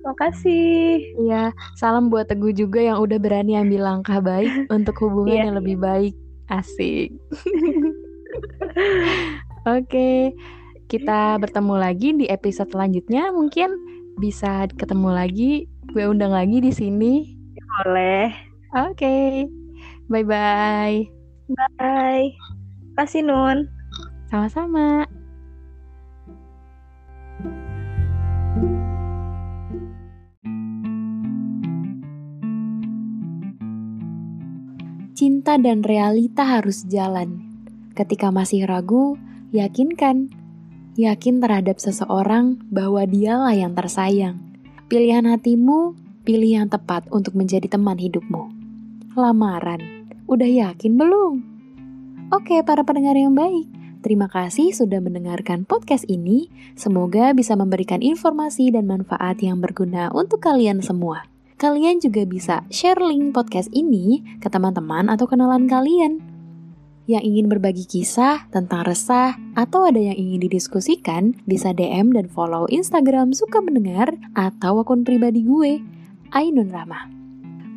Makasih. 0.04 1.16
Iya, 1.16 1.56
salam 1.80 2.12
buat 2.12 2.28
Teguh 2.28 2.52
juga 2.52 2.84
yang 2.84 3.00
udah 3.00 3.18
berani 3.18 3.56
ambil 3.56 3.88
langkah 3.88 4.20
baik 4.20 4.52
untuk 4.76 5.00
hubungan 5.00 5.34
Iya. 5.34 5.44
yang 5.48 5.56
lebih 5.60 5.78
baik. 5.80 6.14
Asik. 6.52 7.16
Oke, 9.64 10.36
kita 10.92 11.40
bertemu 11.40 11.76
lagi 11.80 12.10
di 12.14 12.26
episode 12.28 12.68
selanjutnya. 12.68 13.32
Mungkin 13.32 13.72
bisa 14.20 14.68
ketemu 14.76 15.10
lagi, 15.16 15.52
gue 15.96 16.04
undang 16.04 16.36
lagi 16.36 16.60
di 16.60 16.72
sini. 16.76 17.32
Boleh. 17.82 18.28
Oke, 18.76 19.48
bye-bye. 20.12 21.00
Bye. 21.80 22.36
Kasih 23.00 23.24
Nun. 23.24 23.72
Sama-sama. 24.28 25.08
Cinta 35.24 35.56
dan 35.56 35.88
realita 35.88 36.44
harus 36.44 36.84
jalan. 36.84 37.40
Ketika 37.96 38.28
masih 38.28 38.68
ragu, 38.68 39.16
yakinkan. 39.56 40.28
Yakin 41.00 41.40
terhadap 41.40 41.80
seseorang 41.80 42.60
bahwa 42.68 43.08
dialah 43.08 43.56
yang 43.56 43.72
tersayang. 43.72 44.44
Pilihan 44.92 45.24
hatimu, 45.24 45.96
pilih 46.28 46.60
yang 46.60 46.68
tepat 46.68 47.08
untuk 47.08 47.40
menjadi 47.40 47.72
teman 47.72 48.04
hidupmu. 48.04 48.52
Lamaran, 49.16 50.12
udah 50.28 50.50
yakin 50.68 51.00
belum? 51.00 51.40
Oke, 52.36 52.60
para 52.68 52.84
pendengar 52.84 53.16
yang 53.16 53.32
baik. 53.32 53.72
Terima 54.04 54.28
kasih 54.28 54.76
sudah 54.76 55.00
mendengarkan 55.00 55.64
podcast 55.64 56.04
ini. 56.12 56.52
Semoga 56.76 57.32
bisa 57.32 57.56
memberikan 57.56 58.04
informasi 58.04 58.76
dan 58.76 58.92
manfaat 58.92 59.40
yang 59.40 59.64
berguna 59.64 60.12
untuk 60.12 60.44
kalian 60.44 60.84
semua. 60.84 61.24
Kalian 61.62 62.02
juga 62.02 62.26
bisa 62.26 62.66
share 62.74 63.00
link 63.00 63.32
podcast 63.32 63.70
ini 63.72 64.26
ke 64.42 64.50
teman-teman 64.50 65.06
atau 65.10 65.30
kenalan 65.30 65.70
kalian. 65.70 66.20
Yang 67.04 67.24
ingin 67.36 67.46
berbagi 67.52 67.84
kisah 67.84 68.48
tentang 68.48 68.88
resah 68.88 69.36
atau 69.60 69.84
ada 69.84 70.00
yang 70.00 70.16
ingin 70.16 70.48
didiskusikan, 70.48 71.36
bisa 71.44 71.76
DM 71.76 72.16
dan 72.16 72.32
follow 72.32 72.64
Instagram 72.72 73.36
Suka 73.36 73.60
Mendengar 73.60 74.16
atau 74.40 74.80
akun 74.80 75.04
pribadi 75.04 75.44
gue, 75.44 75.84
Ainun 76.32 76.72
Rahma. 76.72 77.12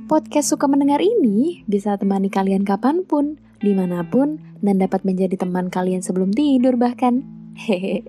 Podcast 0.07 0.55
Suka 0.55 0.71
Mendengar 0.71 1.03
ini 1.03 1.67
bisa 1.67 1.99
temani 1.99 2.31
kalian 2.31 2.63
kapan 2.63 3.03
pun, 3.03 3.43
di 3.59 3.75
mana 3.75 4.07
pun, 4.07 4.39
dan 4.63 4.79
dapat 4.79 5.03
menjadi 5.03 5.35
teman 5.35 5.75
kalian 5.75 6.07
sebelum 6.07 6.31
tidur 6.31 6.79
bahkan. 6.79 7.27
Hehe. 7.67 8.07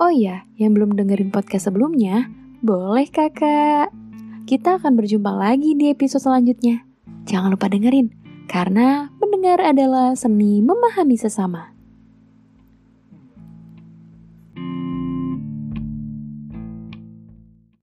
Oh 0.00 0.08
iya, 0.08 0.48
yang 0.56 0.72
belum 0.72 0.96
dengerin 0.96 1.28
podcast 1.28 1.68
sebelumnya, 1.68 2.32
boleh 2.64 3.04
kakak. 3.12 4.07
Kita 4.48 4.80
akan 4.80 4.96
berjumpa 4.96 5.28
lagi 5.28 5.76
di 5.76 5.92
episode 5.92 6.24
selanjutnya. 6.24 6.80
Jangan 7.28 7.52
lupa 7.52 7.68
dengerin, 7.68 8.08
karena 8.48 9.12
mendengar 9.20 9.60
adalah 9.60 10.16
seni 10.16 10.64
memahami 10.64 11.20
sesama. 11.20 11.76